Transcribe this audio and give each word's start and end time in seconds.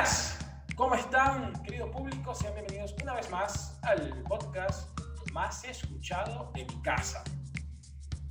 Buenas, 0.00 0.38
¿cómo 0.76 0.94
están, 0.94 1.52
querido 1.62 1.90
público? 1.90 2.34
Sean 2.34 2.54
bienvenidos 2.54 2.96
una 3.02 3.16
vez 3.16 3.30
más 3.30 3.78
al 3.82 4.22
podcast 4.22 4.98
más 5.34 5.62
escuchado 5.62 6.50
en 6.54 6.66
casa. 6.80 7.22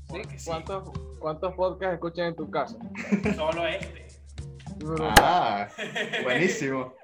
¿Sí? 0.08 0.20
¿Cuántos, 0.48 0.90
¿Cuántos 1.20 1.54
podcasts 1.54 1.94
escuchan 1.94 2.26
en 2.26 2.36
tu 2.36 2.50
casa? 2.50 2.76
Solo 3.36 3.68
este. 3.68 4.08
Ah, 5.22 5.68
buenísimo. 6.24 6.96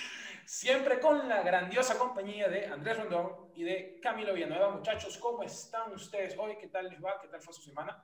Siempre 0.46 1.00
con 1.00 1.28
la 1.28 1.42
grandiosa 1.42 1.98
compañía 1.98 2.48
de 2.48 2.64
Andrés 2.64 2.96
Rondón 2.96 3.50
y 3.54 3.64
de 3.64 4.00
Camilo 4.02 4.32
Villanueva. 4.32 4.70
Muchachos, 4.70 5.18
¿cómo 5.18 5.42
están 5.42 5.92
ustedes 5.92 6.34
hoy? 6.38 6.56
¿Qué 6.56 6.68
tal 6.68 6.88
les 6.88 7.04
va? 7.04 7.20
¿Qué 7.20 7.28
tal 7.28 7.42
fue 7.42 7.52
su 7.52 7.60
semana? 7.60 8.02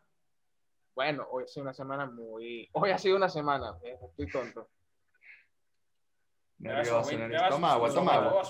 Bueno, 0.95 1.27
hoy 1.30 1.45
ha 1.45 1.47
sido 1.47 1.62
una 1.62 1.73
semana 1.73 2.05
muy... 2.05 2.69
Hoy 2.73 2.91
ha 2.91 2.98
sido 2.98 3.16
una 3.16 3.30
semana, 3.30 3.79
eh, 3.83 3.98
estoy 4.02 4.30
tonto. 4.30 4.69
Nervioso, 6.60 7.16
nervioso. 7.16 7.48
Toma 7.48 7.73
agua, 7.73 7.92
toma 7.92 8.14
agua. 8.14 8.42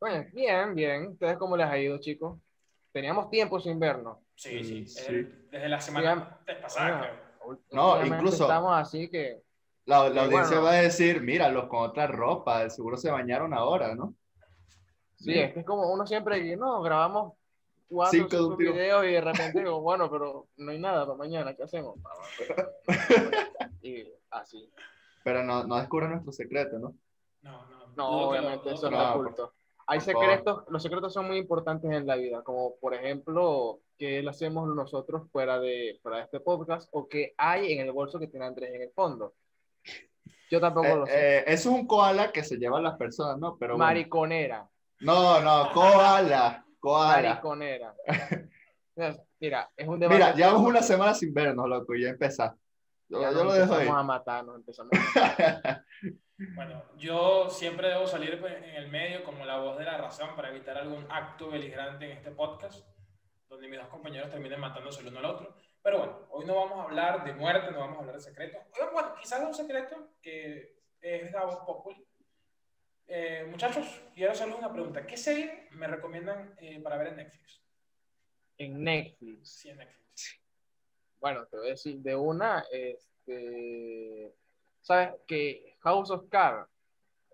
Bueno, 0.00 0.26
bien, 0.32 0.74
bien. 0.74 1.06
¿Ustedes 1.08 1.36
cómo 1.36 1.56
les 1.56 1.66
ha 1.66 1.78
ido, 1.78 1.98
chicos? 2.00 2.38
Teníamos 2.90 3.28
tiempo 3.28 3.60
sin 3.60 3.78
vernos. 3.78 4.18
Sí, 4.34 4.86
sí. 4.86 5.28
Desde 5.50 5.68
la 5.68 5.80
semana 5.80 6.40
pasada, 6.62 7.12
No, 7.70 8.04
incluso... 8.04 8.44
Estamos 8.44 8.78
así 8.78 9.08
que... 9.10 9.42
La, 9.84 10.08
la 10.08 10.24
audiencia 10.24 10.60
va 10.60 10.70
a 10.70 10.82
decir, 10.82 11.20
míralos 11.20 11.66
con 11.66 11.80
otra 11.80 12.06
ropa, 12.06 12.68
seguro 12.70 12.96
se 12.96 13.10
bañaron 13.10 13.54
ahora, 13.54 13.94
¿no? 13.94 14.14
Sí, 15.16 15.38
es 15.38 15.52
que 15.52 15.60
es 15.60 15.66
como 15.66 15.92
uno 15.92 16.06
siempre 16.06 16.40
dice, 16.40 16.56
no, 16.56 16.80
grabamos 16.82 17.34
cuatro 17.88 18.28
cinco, 18.28 18.56
videos 18.56 19.04
y 19.04 19.12
de 19.12 19.20
repente 19.20 19.60
digo, 19.60 19.80
bueno, 19.80 20.10
pero 20.10 20.48
no 20.58 20.70
hay 20.70 20.78
nada 20.78 21.06
para 21.06 21.16
mañana, 21.16 21.54
¿qué 21.54 21.64
hacemos? 21.64 21.98
y 23.82 24.04
así. 24.30 24.70
Pero 25.24 25.44
no, 25.44 25.64
no 25.64 25.76
descubren 25.76 26.10
nuestro 26.10 26.32
secreto, 26.32 26.78
¿no? 26.78 26.94
No, 27.42 27.66
no. 27.66 27.78
No, 27.96 28.28
obviamente, 28.28 28.72
eso 28.72 28.90
no, 28.90 29.02
es 29.02 29.10
oculto. 29.10 29.52
Hay 29.88 30.00
secretos, 30.00 30.64
los 30.68 30.82
secretos 30.82 31.12
son 31.12 31.26
muy 31.26 31.38
importantes 31.38 31.90
en 31.90 32.06
la 32.06 32.14
vida, 32.16 32.42
como 32.42 32.76
por 32.76 32.94
ejemplo, 32.94 33.80
qué 33.96 34.22
lo 34.22 34.30
hacemos 34.30 34.68
nosotros 34.68 35.28
fuera 35.32 35.58
de, 35.58 35.98
fuera 36.02 36.18
de 36.18 36.24
este 36.24 36.40
podcast 36.40 36.88
o 36.92 37.08
qué 37.08 37.34
hay 37.38 37.72
en 37.72 37.80
el 37.80 37.92
bolso 37.92 38.18
que 38.18 38.28
tiene 38.28 38.46
Andrés 38.46 38.74
en 38.74 38.82
el 38.82 38.90
fondo. 38.90 39.34
Yo 40.50 40.60
tampoco 40.60 40.86
eh, 40.86 40.96
lo 40.96 41.06
sé. 41.06 41.38
Eh, 41.38 41.44
eso 41.46 41.70
es 41.70 41.74
un 41.74 41.86
koala 41.86 42.30
que 42.32 42.44
se 42.44 42.56
lleva 42.56 42.78
a 42.78 42.82
las 42.82 42.96
personas, 42.96 43.38
¿no? 43.38 43.56
Pero 43.58 43.78
Mariconera. 43.78 44.68
No, 45.00 45.40
no, 45.40 45.72
koala. 45.72 46.64
Koala. 46.78 47.22
Mariconera. 47.22 47.94
Mira, 49.40 49.70
es 49.76 49.88
un 49.88 49.98
debate. 49.98 50.18
Mira, 50.18 50.34
llevamos 50.34 50.62
una 50.62 50.82
semana 50.82 51.14
sin 51.14 51.32
vernos, 51.32 51.68
loco, 51.68 51.94
y 51.94 52.02
ya 52.02 52.10
empezar. 52.10 52.54
Yo, 53.08 53.20
ya 53.22 53.30
yo 53.32 53.44
lo 53.44 53.52
dejo 53.52 53.74
ahí. 53.74 53.88
a 53.88 54.02
matarnos, 54.02 54.56
empezamos 54.56 54.92
a 55.16 55.84
Bueno, 56.54 56.84
yo 56.96 57.50
siempre 57.50 57.88
debo 57.88 58.06
salir 58.06 58.34
en 58.34 58.76
el 58.76 58.88
medio 58.88 59.24
como 59.24 59.44
la 59.44 59.58
voz 59.58 59.76
de 59.76 59.84
la 59.84 59.98
razón 59.98 60.36
para 60.36 60.50
evitar 60.50 60.78
algún 60.78 61.04
acto 61.10 61.50
beligerante 61.50 62.04
en 62.04 62.12
este 62.12 62.30
podcast, 62.30 62.86
donde 63.48 63.66
mis 63.66 63.80
dos 63.80 63.88
compañeros 63.88 64.30
terminen 64.30 64.60
matándose 64.60 65.00
el 65.00 65.08
uno 65.08 65.18
al 65.18 65.24
otro. 65.24 65.56
Pero 65.82 65.98
bueno, 65.98 66.26
hoy 66.30 66.44
no 66.44 66.54
vamos 66.54 66.78
a 66.78 66.82
hablar 66.84 67.24
de 67.24 67.32
muerte, 67.32 67.72
no 67.72 67.80
vamos 67.80 67.96
a 67.96 68.00
hablar 68.00 68.14
de 68.16 68.22
secretos. 68.22 68.60
Bueno, 68.92 69.14
quizás 69.20 69.40
de 69.40 69.46
un 69.46 69.54
secreto 69.54 70.10
que 70.22 70.76
es 71.00 71.32
la 71.32 71.44
voz 71.44 71.58
popular. 71.66 72.00
Eh, 73.08 73.46
muchachos, 73.50 74.02
quiero 74.14 74.32
hacerles 74.32 74.58
una 74.58 74.72
pregunta. 74.72 75.06
¿Qué 75.06 75.16
serie 75.16 75.66
me 75.72 75.88
recomiendan 75.88 76.54
eh, 76.58 76.80
para 76.80 76.98
ver 76.98 77.08
en 77.08 77.16
Netflix? 77.16 77.62
En 78.58 78.84
Netflix. 78.84 79.48
Sí, 79.48 79.70
en 79.70 79.78
Netflix. 79.78 80.07
Bueno, 81.20 81.46
te 81.46 81.56
voy 81.56 81.66
a 81.66 81.70
decir 81.70 81.98
de 81.98 82.14
una, 82.14 82.64
este, 82.70 84.32
sabes 84.80 85.14
que 85.26 85.76
House 85.80 86.10
of 86.10 86.28
Cards 86.28 86.68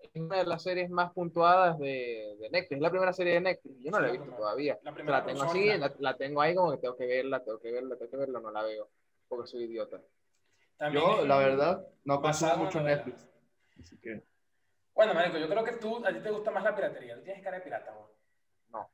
es 0.01 0.21
una 0.21 0.37
de 0.37 0.45
las 0.45 0.63
series 0.63 0.89
más 0.89 1.11
puntuadas 1.13 1.77
de, 1.79 2.35
de, 2.39 2.49
Netflix, 2.49 2.77
es 2.77 2.81
la 2.81 2.89
primera 2.89 3.13
serie 3.13 3.33
de 3.33 3.41
Netflix, 3.41 3.75
yo 3.81 3.91
no 3.91 3.99
la 3.99 4.09
he 4.09 4.11
visto 4.11 4.31
todavía. 4.31 4.79
La, 4.83 4.91
la 4.91 5.25
tengo 5.25 5.43
así, 5.43 5.69
la, 5.99 6.17
tengo 6.17 6.41
ahí 6.41 6.55
como 6.55 6.71
que 6.71 6.77
tengo 6.77 6.95
que 6.95 7.05
verla, 7.05 7.43
tengo 7.43 7.59
que 7.59 7.71
verla, 7.71 7.95
tengo 7.95 8.11
que 8.11 8.17
verla, 8.17 8.39
no 8.39 8.51
la 8.51 8.63
veo, 8.63 8.89
porque 9.27 9.47
soy 9.47 9.63
idiota. 9.63 10.01
yo, 10.91 11.25
la 11.25 11.37
verdad, 11.37 11.87
no 12.05 12.21
consumo 12.21 12.57
mucho 12.57 12.81
Netflix. 12.81 13.27
Así 13.79 13.97
que... 13.97 14.23
Bueno, 14.93 15.13
Marico, 15.13 15.37
yo 15.37 15.49
creo 15.49 15.63
que 15.63 15.73
tú, 15.73 16.03
a 16.05 16.13
ti 16.13 16.19
te 16.21 16.31
gusta 16.31 16.51
más 16.51 16.63
la 16.63 16.75
piratería, 16.75 17.15
tú 17.15 17.23
tienes 17.23 17.43
cara 17.43 17.57
de 17.57 17.63
pirata, 17.63 17.91
güey. 17.91 18.13
No. 18.69 18.89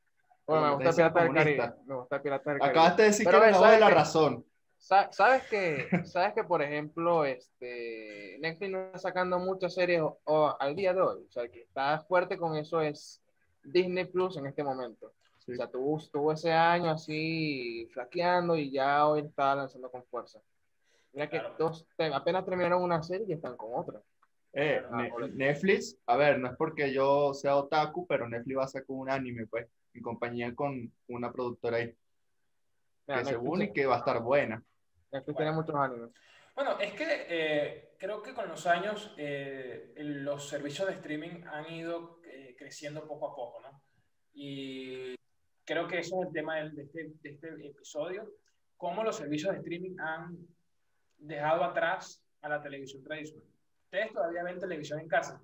Bueno, 0.46 0.62
me 0.66 0.84
gusta 0.84 0.92
Pirata 0.92 1.22
del 1.22 1.34
Caribe. 1.34 1.72
Me 1.86 1.94
gusta 1.94 2.22
Pirata 2.22 2.50
del 2.50 2.58
Caribe. 2.58 2.78
Acabaste 2.78 3.02
de 3.02 3.08
decir 3.08 3.26
que 3.26 3.50
no 3.50 3.70
de 3.70 3.78
la 3.78 3.90
razón. 3.90 4.44
¿Sabes 4.82 5.44
que, 5.48 5.88
¿Sabes 6.04 6.34
que, 6.34 6.42
por 6.42 6.60
ejemplo, 6.60 7.24
este, 7.24 8.36
Netflix 8.40 8.70
no 8.72 8.86
está 8.86 8.98
sacando 8.98 9.38
muchas 9.38 9.74
series 9.74 10.02
al 10.26 10.74
día 10.74 10.92
de 10.92 11.00
hoy? 11.00 11.24
O 11.28 11.30
sea, 11.30 11.48
que 11.48 11.60
está 11.60 12.00
fuerte 12.00 12.36
con 12.36 12.56
eso 12.56 12.80
es 12.80 13.22
Disney 13.62 14.06
Plus 14.06 14.36
en 14.38 14.46
este 14.46 14.64
momento. 14.64 15.12
O 15.48 15.54
sea, 15.54 15.68
tuvo, 15.68 16.00
tuvo, 16.12 16.32
ese 16.32 16.52
año 16.52 16.90
así 16.90 17.88
flaqueando 17.92 18.56
y 18.56 18.72
ya 18.72 19.06
hoy 19.06 19.20
está 19.20 19.54
lanzando 19.54 19.88
con 19.88 20.04
fuerza. 20.04 20.40
Mira 21.12 21.30
que 21.30 21.40
dos, 21.58 21.86
apenas 22.12 22.44
terminaron 22.44 22.82
una 22.82 23.04
serie 23.04 23.26
y 23.28 23.32
están 23.34 23.56
con 23.56 23.70
otra. 23.74 24.00
Eh, 24.52 24.82
Netflix, 25.32 25.96
a 26.06 26.16
ver, 26.16 26.40
no 26.40 26.48
es 26.48 26.56
porque 26.56 26.92
yo 26.92 27.34
sea 27.34 27.56
otaku, 27.56 28.04
pero 28.06 28.28
Netflix 28.28 28.58
va 28.58 28.64
a 28.64 28.68
sacar 28.68 28.86
un 28.88 29.08
anime, 29.08 29.46
pues, 29.46 29.68
en 29.94 30.02
compañía 30.02 30.52
con 30.56 30.92
una 31.06 31.30
productora 31.30 31.76
ahí. 31.76 31.94
que 33.06 33.24
según 33.24 33.62
y 33.62 33.72
que 33.72 33.86
va 33.86 33.96
a 33.96 33.98
estar 33.98 34.20
buena. 34.20 34.62
Netflix 35.12 35.36
tiene 35.36 35.52
muchos 35.52 35.74
animes. 35.74 36.10
Bueno, 36.54 36.78
es 36.78 36.92
que 36.94 37.26
eh, 37.28 37.94
creo 37.98 38.22
que 38.22 38.34
con 38.34 38.48
los 38.48 38.66
años 38.66 39.14
eh, 39.16 39.92
los 39.96 40.48
servicios 40.48 40.88
de 40.88 40.94
streaming 40.94 41.44
han 41.46 41.70
ido 41.72 42.20
eh, 42.24 42.54
creciendo 42.58 43.06
poco 43.06 43.28
a 43.28 43.34
poco, 43.34 43.60
¿no? 43.60 43.82
Y 44.34 45.14
creo 45.64 45.86
que 45.86 46.00
eso 46.00 46.20
es 46.20 46.28
el 46.28 46.32
tema 46.32 46.56
de 46.56 46.82
este, 46.82 47.12
de 47.22 47.30
este 47.30 47.66
episodio, 47.66 48.30
cómo 48.76 49.02
los 49.02 49.16
servicios 49.16 49.52
de 49.52 49.58
streaming 49.58 49.96
han 49.98 50.36
dejado 51.18 51.64
atrás 51.64 52.22
a 52.40 52.48
la 52.48 52.62
televisión 52.62 53.02
tradicional. 53.02 53.46
¿Ustedes 53.84 54.12
todavía 54.12 54.42
ven 54.42 54.58
televisión 54.58 55.00
en 55.00 55.08
casa? 55.08 55.40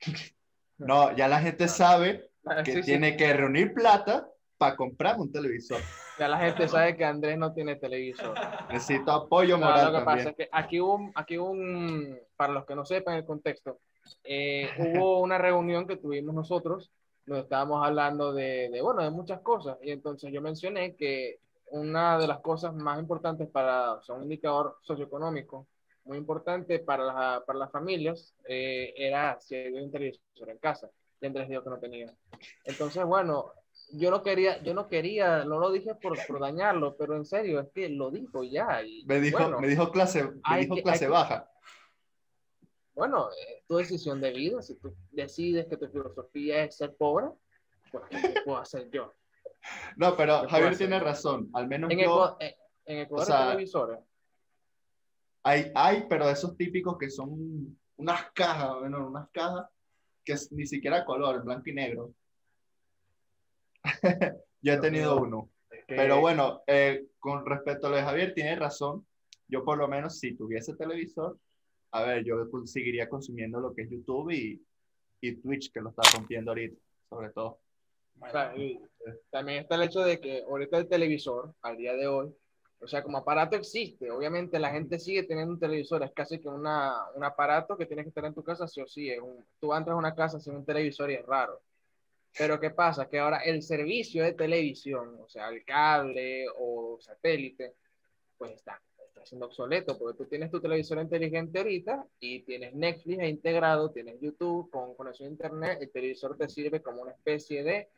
No, 0.78 1.16
ya 1.16 1.26
la 1.26 1.40
gente 1.40 1.68
sabe 1.68 2.30
ah, 2.44 2.62
que 2.62 2.82
tiene 2.82 3.16
que 3.16 3.32
reunir 3.32 3.72
plata 3.72 4.28
para 4.58 4.76
comprar 4.76 5.18
un 5.18 5.32
televisor. 5.32 5.80
Ya 6.18 6.28
la 6.28 6.38
gente 6.38 6.68
sabe 6.68 6.96
que 6.96 7.04
Andrés 7.04 7.36
no 7.38 7.52
tiene 7.52 7.76
televisor. 7.76 8.34
Necesito 8.70 9.12
apoyo 9.12 9.58
moral. 9.58 9.92
lo 9.92 9.98
que 9.98 10.04
pasa 10.04 10.28
es 10.30 10.36
que 10.36 10.48
aquí 10.50 10.80
un, 10.80 11.12
aquí 11.14 11.36
un, 11.36 12.18
para 12.36 12.52
los 12.52 12.64
que 12.64 12.74
no 12.74 12.84
sepan 12.84 13.16
el 13.16 13.24
contexto, 13.24 13.78
eh, 14.24 14.70
hubo 14.78 15.20
una 15.20 15.38
reunión 15.38 15.86
que 15.86 15.96
tuvimos 15.96 16.34
nosotros, 16.34 16.90
donde 17.26 17.42
estábamos 17.42 17.84
hablando 17.84 18.32
de, 18.32 18.70
de, 18.70 18.80
bueno, 18.80 19.02
de 19.02 19.10
muchas 19.10 19.40
cosas, 19.40 19.76
y 19.82 19.90
entonces 19.90 20.32
yo 20.32 20.40
mencioné 20.40 20.94
que 20.94 21.40
una 21.70 22.18
de 22.18 22.28
las 22.28 22.40
cosas 22.40 22.74
más 22.74 22.98
importantes 22.98 23.48
para, 23.48 23.94
o 23.94 24.02
sea, 24.02 24.14
un 24.14 24.22
indicador 24.22 24.78
socioeconómico 24.82 25.66
muy 26.04 26.18
importante 26.18 26.78
para, 26.78 27.04
la, 27.04 27.44
para 27.44 27.58
las 27.58 27.70
familias 27.72 28.34
eh, 28.48 28.94
era 28.96 29.38
si 29.40 29.56
había 29.56 29.82
un 29.82 29.90
televisor 29.90 30.48
en 30.48 30.58
casa. 30.58 30.88
Y 31.20 31.26
Andrés 31.26 31.48
dijo 31.48 31.64
que 31.64 31.70
no 31.70 31.78
tenía. 31.78 32.14
Entonces, 32.64 33.04
bueno, 33.04 33.52
yo 33.92 34.10
no 34.10 34.22
quería, 34.22 34.62
yo 34.62 34.74
no 34.74 34.88
quería, 34.88 35.44
no 35.44 35.58
lo 35.58 35.70
dije 35.70 35.94
por, 35.94 36.18
por 36.26 36.40
dañarlo, 36.40 36.96
pero 36.96 37.16
en 37.16 37.24
serio, 37.24 37.60
es 37.60 37.68
que 37.70 37.88
lo 37.88 38.10
dijo 38.10 38.42
ya. 38.42 38.82
Y, 38.82 39.04
me 39.06 39.20
dijo, 39.20 39.60
me 39.60 39.68
dijo 39.68 39.90
clase, 39.90 40.30
me 40.50 40.58
dijo 40.60 40.76
clase 40.82 41.08
baja. 41.08 41.48
bueno, 42.94 43.28
es 43.30 43.66
tu 43.66 43.76
decisión 43.76 44.20
de 44.20 44.32
vida. 44.32 44.62
Si 44.62 44.74
tú 44.76 44.94
decides 45.10 45.66
que 45.66 45.76
tu 45.76 45.88
filosofía 45.88 46.64
es 46.64 46.76
ser 46.76 46.96
pobre, 46.96 47.28
pues 47.92 48.04
¿qué 48.10 48.40
puedo 48.44 48.58
hacer 48.58 48.90
yo? 48.90 49.14
No, 49.96 50.16
pero 50.16 50.48
Javier 50.48 50.76
tiene 50.76 51.00
razón. 51.00 51.50
Al 51.54 51.66
menos 51.66 51.90
en 51.90 52.00
yo. 52.00 52.36
Eh, 52.40 52.56
en 52.84 52.98
Ecuador 53.00 53.32
hay 53.32 53.48
televisores. 53.48 53.98
Hay, 55.42 55.72
hay, 55.74 56.06
pero 56.08 56.28
esos 56.28 56.56
típicos 56.56 56.98
que 56.98 57.08
son 57.08 57.78
unas 57.96 58.30
cajas, 58.32 58.78
bueno, 58.80 59.06
unas 59.06 59.28
cajas 59.30 59.66
que 60.24 60.32
es 60.32 60.50
ni 60.50 60.66
siquiera 60.66 61.04
color, 61.04 61.44
blanco 61.44 61.70
y 61.70 61.72
negro 61.72 62.12
yo 64.60 64.72
he 64.72 64.78
tenido 64.78 65.16
uno. 65.20 65.50
Pero 65.86 66.20
bueno, 66.20 66.62
eh, 66.66 67.06
con 67.18 67.46
respecto 67.46 67.86
a 67.86 67.90
lo 67.90 67.96
de 67.96 68.02
Javier, 68.02 68.34
tiene 68.34 68.56
razón. 68.56 69.06
Yo 69.48 69.64
por 69.64 69.78
lo 69.78 69.86
menos 69.86 70.18
si 70.18 70.34
tuviese 70.34 70.74
televisor, 70.74 71.38
a 71.92 72.02
ver, 72.02 72.24
yo 72.24 72.36
seguiría 72.64 73.08
consumiendo 73.08 73.60
lo 73.60 73.72
que 73.72 73.82
es 73.82 73.90
YouTube 73.90 74.30
y, 74.32 74.60
y 75.20 75.36
Twitch, 75.36 75.72
que 75.72 75.80
lo 75.80 75.90
está 75.90 76.02
rompiendo 76.16 76.50
ahorita, 76.50 76.76
sobre 77.08 77.30
todo. 77.30 77.60
también 79.30 79.62
está 79.62 79.76
el 79.76 79.82
hecho 79.82 80.00
de 80.00 80.20
que 80.20 80.42
ahorita 80.42 80.78
el 80.78 80.88
televisor, 80.88 81.54
al 81.62 81.76
día 81.76 81.94
de 81.94 82.08
hoy, 82.08 82.34
o 82.80 82.86
sea, 82.86 83.02
como 83.02 83.18
aparato 83.18 83.56
existe, 83.56 84.10
obviamente 84.10 84.58
la 84.58 84.70
gente 84.70 84.98
sigue 84.98 85.22
teniendo 85.22 85.54
un 85.54 85.60
televisor, 85.60 86.02
es 86.02 86.12
casi 86.12 86.38
que 86.38 86.48
una, 86.48 86.94
un 87.14 87.24
aparato 87.24 87.76
que 87.76 87.86
tienes 87.86 88.04
que 88.04 88.10
estar 88.10 88.24
en 88.24 88.34
tu 88.34 88.42
casa, 88.42 88.68
sí 88.68 88.80
o 88.80 88.86
sí. 88.86 89.10
Es 89.10 89.20
un, 89.20 89.44
tú 89.58 89.74
entras 89.74 89.94
a 89.94 89.98
una 89.98 90.14
casa 90.14 90.38
sin 90.38 90.56
un 90.56 90.64
televisor 90.64 91.10
y 91.10 91.14
es 91.14 91.24
raro. 91.24 91.60
Pero 92.38 92.60
¿qué 92.60 92.70
pasa? 92.70 93.08
Que 93.08 93.18
ahora 93.18 93.38
el 93.38 93.62
servicio 93.62 94.22
de 94.22 94.34
televisión, 94.34 95.18
o 95.20 95.28
sea, 95.28 95.48
el 95.48 95.64
cable 95.64 96.46
o 96.58 96.98
satélite, 97.00 97.74
pues 98.36 98.52
está, 98.52 98.80
está 99.06 99.24
siendo 99.24 99.46
obsoleto, 99.46 99.98
porque 99.98 100.18
tú 100.18 100.26
tienes 100.26 100.50
tu 100.50 100.60
televisor 100.60 100.98
inteligente 100.98 101.58
ahorita 101.58 102.06
y 102.20 102.40
tienes 102.40 102.74
Netflix 102.74 103.22
integrado, 103.22 103.90
tienes 103.90 104.20
YouTube 104.20 104.70
con 104.70 104.94
conexión 104.94 105.28
a 105.28 105.32
Internet, 105.32 105.78
el 105.80 105.90
televisor 105.90 106.36
te 106.36 106.48
sirve 106.48 106.82
como 106.82 107.02
una 107.02 107.12
especie 107.12 107.62
de, 107.62 107.88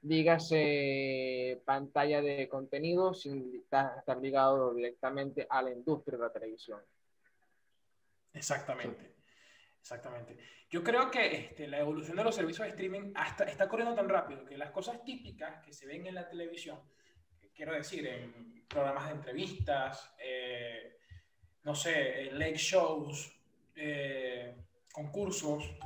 dígase, 0.00 1.60
pantalla 1.66 2.22
de 2.22 2.48
contenido 2.48 3.12
sin 3.12 3.54
estar 3.54 4.18
ligado 4.20 4.72
directamente 4.72 5.46
a 5.50 5.60
la 5.60 5.72
industria 5.72 6.16
de 6.16 6.24
la 6.24 6.32
televisión. 6.32 6.80
Exactamente. 8.32 9.14
Exactamente. 9.84 10.38
Yo 10.70 10.82
creo 10.82 11.10
que 11.10 11.36
este, 11.36 11.68
la 11.68 11.78
evolución 11.78 12.16
de 12.16 12.24
los 12.24 12.34
servicios 12.34 12.64
de 12.64 12.70
streaming 12.70 13.12
hasta, 13.14 13.44
está 13.44 13.68
corriendo 13.68 13.94
tan 13.94 14.08
rápido 14.08 14.42
que 14.42 14.56
las 14.56 14.70
cosas 14.70 15.04
típicas 15.04 15.62
que 15.62 15.74
se 15.74 15.86
ven 15.86 16.06
en 16.06 16.14
la 16.14 16.26
televisión, 16.26 16.80
quiero 17.54 17.74
decir, 17.74 18.06
en 18.06 18.64
programas 18.66 19.08
de 19.08 19.12
entrevistas, 19.12 20.14
eh, 20.18 20.96
no 21.64 21.74
sé, 21.74 22.30
late 22.32 22.56
shows, 22.56 23.30
eh, 23.76 24.56
concursos 24.90 25.76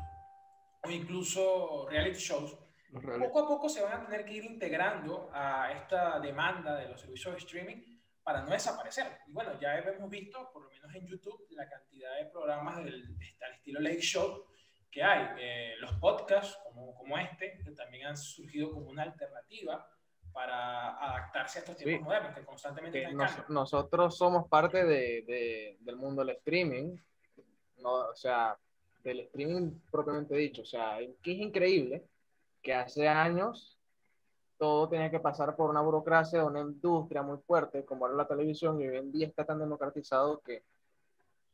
o 0.85 0.91
incluso 0.91 1.89
reality 1.91 2.21
shows, 2.21 2.57
poco 3.19 3.41
a 3.41 3.49
poco 3.49 3.69
se 3.69 3.83
van 3.83 4.01
a 4.01 4.07
tener 4.07 4.25
que 4.25 4.35
ir 4.35 4.45
integrando 4.45 5.29
a 5.33 5.73
esta 5.73 6.21
demanda 6.21 6.77
de 6.77 6.89
los 6.89 7.01
servicios 7.01 7.35
de 7.35 7.39
streaming 7.39 7.98
para 8.29 8.43
no 8.43 8.51
desaparecer. 8.51 9.07
Y 9.27 9.33
bueno, 9.33 9.59
ya 9.59 9.79
hemos 9.79 10.11
visto, 10.11 10.51
por 10.53 10.63
lo 10.65 10.69
menos 10.69 10.95
en 10.95 11.07
YouTube, 11.07 11.47
la 11.53 11.67
cantidad 11.67 12.15
de 12.15 12.27
programas 12.27 12.85
del, 12.85 13.17
al 13.41 13.55
estilo 13.55 13.81
Late 13.81 14.03
Show 14.03 14.45
que 14.91 15.03
hay. 15.03 15.29
Eh, 15.41 15.77
los 15.79 15.93
podcasts 15.95 16.59
como, 16.63 16.95
como 16.95 17.17
este, 17.17 17.59
que 17.65 17.71
también 17.71 18.09
han 18.09 18.19
surgido 18.19 18.71
como 18.71 18.91
una 18.91 19.05
alternativa 19.05 19.91
para 20.31 20.99
adaptarse 20.99 21.61
a 21.61 21.63
estos 21.63 21.79
tiempos 21.79 22.05
modernos 22.05 22.35
que 22.35 22.45
constantemente 22.45 23.03
están 23.03 23.47
Nosotros 23.49 24.19
somos 24.19 24.47
parte 24.47 24.85
de, 24.85 25.23
de, 25.23 25.79
del 25.81 25.97
mundo 25.97 26.23
del 26.23 26.37
streaming, 26.37 26.99
no, 27.79 28.11
o 28.11 28.15
sea, 28.15 28.59
del 29.05 29.21
streaming 29.21 29.71
propiamente 29.91 30.37
dicho. 30.37 30.61
O 30.61 30.67
sea, 30.67 30.99
que 31.23 31.33
es 31.33 31.39
increíble 31.39 32.05
que 32.61 32.75
hace 32.75 33.09
años 33.09 33.78
todo 34.59 34.89
tenía 34.89 35.11
que 35.11 35.21
pasar 35.21 35.55
por 35.55 35.71
una 35.71 35.81
burocracia 35.81 36.45
una 36.45 36.61
industria 36.61 37.23
muy 37.23 37.39
fuerte, 37.39 37.85
como 37.85 38.07
era 38.07 38.17
la 38.17 38.27
televisión, 38.27 38.81
y 38.81 38.89
hoy 38.89 38.97
en 38.97 39.13
día 39.13 39.29
está 39.29 39.45
tan 39.45 39.59
democratizado 39.59 40.41
que 40.41 40.65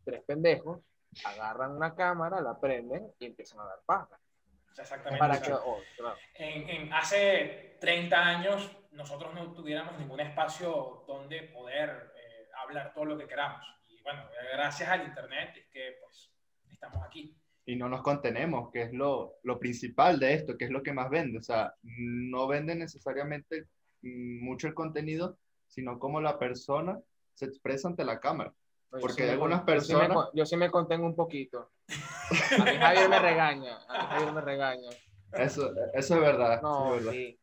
tres 0.05 0.23
pendejos 0.25 0.81
agarran 1.25 1.73
una 1.73 1.95
cámara, 1.95 2.41
la 2.41 2.59
prenden 2.59 3.13
y 3.19 3.27
empiezan 3.27 3.61
a 3.61 3.67
dar 3.67 3.81
paja. 3.87 4.19
Exactamente. 4.77 5.19
Para 5.19 5.41
que, 5.41 5.53
oh, 5.53 5.79
en, 6.35 6.93
hace 6.93 7.77
30 7.81 8.17
años 8.17 8.77
nosotros 8.91 9.33
no 9.35 9.53
tuviéramos 9.53 9.97
ningún 9.99 10.21
espacio 10.21 11.05
donde 11.07 11.43
poder 11.43 12.13
eh, 12.17 12.49
hablar 12.57 12.93
todo 12.93 13.05
lo 13.05 13.19
que 13.19 13.29
queramos. 13.29 13.65
Y 13.89 14.03
bueno, 14.03 14.25
gracias 14.53 14.89
al 14.89 15.05
Internet 15.05 15.57
es 15.57 15.67
que 15.67 15.99
pues 16.03 16.33
estamos 16.73 17.03
aquí 17.05 17.37
y 17.67 17.77
no 17.77 17.89
nos 17.89 18.03
contenemos, 18.03 18.71
que 18.71 18.83
es 18.83 18.93
lo, 18.93 19.37
lo, 19.43 19.59
principal 19.59 20.21
de 20.21 20.35
esto, 20.35 20.57
que 20.57 20.67
es 20.67 20.71
lo 20.71 20.83
que 20.83 20.93
más 20.93 21.09
vende. 21.09 21.39
O 21.39 21.43
sea, 21.43 21.75
no 21.83 22.47
vende 22.47 22.75
necesariamente 22.75 23.69
mucho 24.03 24.67
el 24.67 24.75
contenido, 24.75 25.39
sino 25.67 25.99
cómo 25.99 26.21
la 26.21 26.39
persona 26.39 27.01
se 27.33 27.47
expresa 27.47 27.89
ante 27.89 28.05
la 28.05 28.21
cámara. 28.21 28.53
Porque 29.01 29.25
hay 29.25 29.31
algunas 29.31 29.63
personas... 29.63 30.29
Yo 30.35 30.47
sí, 30.47 30.57
me, 30.57 30.71
contengo 30.71 31.07
un 31.07 31.17
poquito. 31.17 31.71
A 32.61 32.65
mí 32.65 32.77
Javier 32.77 33.09
me 33.09 33.19
regaña, 33.19 33.77
a 33.87 33.99
mí 33.99 34.07
Javier 34.09 34.33
me 34.33 34.41
regaña. 34.41 34.91
Eso, 35.33 35.71
eso 35.93 36.15
es 36.15 36.21
verdad. 36.21 36.63
No, 36.63 36.95
es 36.95 37.05
verdad. 37.05 37.13
Sí. 37.13 37.39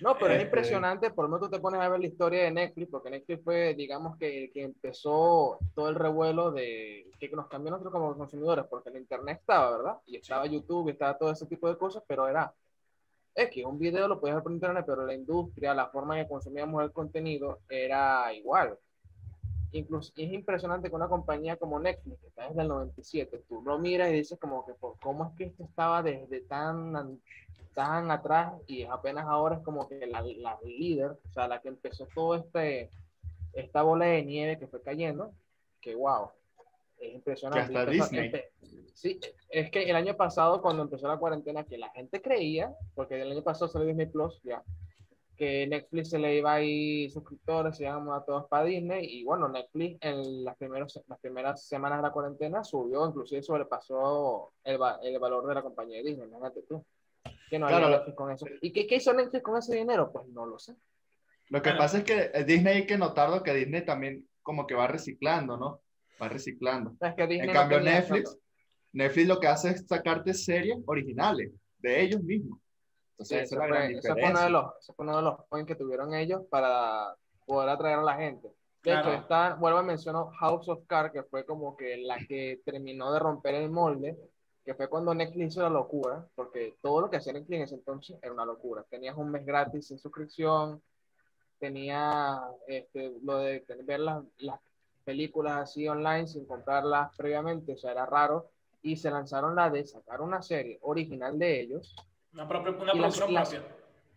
No, 0.00 0.14
pero 0.18 0.34
es 0.34 0.42
este, 0.42 0.44
impresionante, 0.44 1.10
por 1.10 1.24
lo 1.24 1.28
menos 1.30 1.48
tú 1.48 1.56
te 1.56 1.60
pones 1.60 1.80
a 1.80 1.88
ver 1.88 2.00
la 2.00 2.06
historia 2.06 2.44
de 2.44 2.50
Netflix, 2.50 2.90
porque 2.90 3.10
Netflix 3.10 3.44
fue, 3.44 3.74
digamos, 3.74 4.16
que, 4.18 4.50
que 4.52 4.62
empezó 4.62 5.58
todo 5.74 5.88
el 5.88 5.94
revuelo 5.94 6.50
de 6.50 7.10
que 7.18 7.28
nos 7.30 7.48
cambió 7.48 7.70
nosotros 7.70 7.92
como 7.92 8.16
consumidores, 8.16 8.66
porque 8.68 8.90
el 8.90 8.96
Internet 8.96 9.38
estaba, 9.40 9.76
¿verdad? 9.76 9.98
Y 10.06 10.16
estaba 10.16 10.46
YouTube, 10.46 10.88
y 10.88 10.92
estaba 10.92 11.16
todo 11.16 11.30
ese 11.30 11.46
tipo 11.46 11.68
de 11.68 11.78
cosas, 11.78 12.02
pero 12.06 12.28
era 12.28 12.52
es 13.34 13.50
que 13.50 13.64
un 13.64 13.78
video 13.78 14.06
lo 14.06 14.20
podías 14.20 14.36
ver 14.36 14.42
por 14.44 14.52
Internet, 14.52 14.84
pero 14.86 15.04
la 15.04 15.14
industria, 15.14 15.74
la 15.74 15.88
forma 15.88 16.16
en 16.16 16.24
que 16.24 16.28
consumíamos 16.28 16.82
el 16.82 16.92
contenido 16.92 17.60
era 17.68 18.32
igual. 18.32 18.78
Incluso 19.74 20.12
es 20.16 20.32
impresionante 20.32 20.88
que 20.88 20.94
una 20.94 21.08
compañía 21.08 21.56
como 21.56 21.80
Netflix, 21.80 22.20
que 22.20 22.28
está 22.28 22.48
desde 22.48 22.62
el 22.62 22.68
97, 22.68 23.42
tú 23.48 23.60
lo 23.62 23.78
miras 23.78 24.08
y 24.10 24.14
dices 24.14 24.38
como 24.38 24.64
que, 24.64 24.72
¿cómo 25.02 25.26
es 25.26 25.36
que 25.36 25.44
esto 25.44 25.64
estaba 25.64 26.02
desde 26.02 26.40
tan 26.42 27.20
están 27.74 28.08
atrás 28.12 28.52
y 28.68 28.84
apenas 28.84 29.26
ahora 29.26 29.56
es 29.56 29.62
como 29.62 29.88
que 29.88 30.06
la, 30.06 30.22
la, 30.22 30.56
líder, 30.64 31.10
o 31.10 31.32
sea, 31.32 31.48
la 31.48 31.60
que 31.60 31.66
empezó 31.66 32.06
todo 32.14 32.36
este, 32.36 32.88
esta 33.52 33.82
bola 33.82 34.06
de 34.06 34.24
nieve 34.24 34.60
que 34.60 34.68
fue 34.68 34.80
cayendo, 34.80 35.32
que 35.80 35.96
wow, 35.96 36.30
es 37.00 37.14
impresionante. 37.14 37.72
Que 37.72 37.78
hasta 37.78 37.90
Disney. 37.90 38.32
sí, 38.94 39.18
es 39.48 39.72
que 39.72 39.90
el 39.90 39.96
año 39.96 40.16
pasado 40.16 40.62
cuando 40.62 40.84
empezó 40.84 41.08
la 41.08 41.16
cuarentena, 41.16 41.64
que 41.64 41.76
la 41.76 41.90
gente 41.90 42.22
creía, 42.22 42.72
porque 42.94 43.20
el 43.20 43.32
año 43.32 43.42
pasado 43.42 43.66
salió 43.66 43.88
Disney 43.88 44.06
Plus, 44.06 44.40
ya, 44.44 44.62
que 45.36 45.66
Netflix 45.66 46.10
se 46.10 46.18
le 46.18 46.36
iba 46.36 46.54
a 46.54 46.62
ir 46.62 47.10
suscriptores, 47.10 47.76
se 47.76 47.84
iban 47.84 48.08
a 48.10 48.24
todos 48.24 48.46
para 48.48 48.64
Disney, 48.64 49.20
y 49.20 49.24
bueno, 49.24 49.48
Netflix 49.48 49.98
en 50.00 50.44
las, 50.44 50.56
primeros, 50.56 51.00
las 51.08 51.18
primeras 51.20 51.66
semanas 51.66 51.98
de 51.98 52.02
la 52.02 52.12
cuarentena 52.12 52.62
subió, 52.64 53.06
inclusive 53.06 53.42
sobrepasó 53.42 54.52
el, 54.62 54.78
el 55.02 55.18
valor 55.18 55.46
de 55.46 55.54
la 55.54 55.62
compañía 55.62 55.98
de 55.98 56.10
Disney, 56.10 56.28
imagínate 56.28 56.62
tú 56.62 56.84
no 57.58 57.66
claro. 57.66 58.14
con 58.14 58.30
eso. 58.30 58.46
¿Y 58.60 58.72
qué, 58.72 58.86
qué 58.86 58.96
hizo 58.96 59.12
Netflix 59.12 59.42
con 59.42 59.56
ese 59.56 59.76
dinero? 59.76 60.10
Pues 60.12 60.26
no 60.28 60.46
lo 60.46 60.58
sé. 60.58 60.74
Lo 61.50 61.62
que 61.62 61.72
pasa 61.72 61.98
es 61.98 62.04
que 62.04 62.44
Disney 62.44 62.78
hay 62.78 62.86
que 62.86 62.96
notarlo 62.96 63.42
que 63.42 63.54
Disney 63.54 63.84
también 63.84 64.26
como 64.42 64.66
que 64.66 64.74
va 64.74 64.86
reciclando, 64.86 65.56
¿no? 65.56 65.80
Va 66.20 66.28
reciclando. 66.28 66.96
en 67.00 67.52
cambio 67.52 67.80
Netflix, 67.80 68.38
Netflix 68.92 69.28
lo 69.28 69.40
que 69.40 69.48
hace 69.48 69.70
es 69.70 69.86
sacarte 69.86 70.32
series 70.32 70.78
originales 70.86 71.50
de 71.78 72.02
ellos 72.02 72.22
mismos. 72.22 72.60
Entonces, 73.14 73.42
ese, 73.42 73.56
fue, 73.56 73.66
uno 73.66 74.40
de 74.40 74.50
los, 74.50 74.86
fue 74.86 75.06
uno 75.06 75.16
de 75.16 75.22
los 75.22 75.44
points 75.46 75.68
que 75.68 75.76
tuvieron 75.76 76.14
ellos 76.14 76.42
para 76.50 77.14
poder 77.46 77.68
atraer 77.68 77.98
a 78.00 78.02
la 78.02 78.16
gente. 78.16 78.48
De 78.82 78.92
hecho, 78.92 79.12
está, 79.12 79.54
vuelvo 79.54 79.78
a 79.78 79.82
mencionar 79.82 80.26
House 80.40 80.68
of 80.68 80.84
Cards, 80.86 81.12
que 81.12 81.22
fue 81.22 81.46
como 81.46 81.76
que 81.76 81.96
la 81.96 82.18
que 82.18 82.60
terminó 82.64 83.12
de 83.12 83.18
romper 83.18 83.54
el 83.54 83.70
molde 83.70 84.18
que 84.64 84.74
fue 84.74 84.88
cuando 84.88 85.14
Netflix 85.14 85.52
hizo 85.52 85.62
la 85.62 85.68
locura, 85.68 86.26
porque 86.34 86.76
todo 86.80 87.02
lo 87.02 87.10
que 87.10 87.18
hacía 87.18 87.34
Netflix 87.34 87.56
en 87.56 87.62
ese 87.64 87.74
entonces 87.74 88.16
era 88.22 88.32
una 88.32 88.46
locura. 88.46 88.84
Tenías 88.88 89.16
un 89.16 89.30
mes 89.30 89.44
gratis 89.44 89.88
sin 89.88 89.98
suscripción, 89.98 90.82
tenía 91.58 92.40
este, 92.66 93.12
lo 93.22 93.38
de 93.38 93.62
ver 93.84 94.00
las, 94.00 94.24
las, 94.38 94.58
películas 95.04 95.64
así 95.64 95.86
online 95.86 96.26
sin 96.26 96.46
comprarlas 96.46 97.14
previamente, 97.14 97.74
o 97.74 97.76
sea, 97.76 97.92
era 97.92 98.06
raro, 98.06 98.48
y 98.80 98.96
se 98.96 99.10
lanzaron 99.10 99.54
la 99.54 99.68
de 99.68 99.84
sacar 99.84 100.22
una 100.22 100.40
serie 100.40 100.78
original 100.80 101.38
de 101.38 101.60
ellos. 101.60 101.94
Una, 102.34 102.48
propia, 102.48 102.72
una 102.72 102.92
producción 102.92 103.32
propia. 103.32 103.62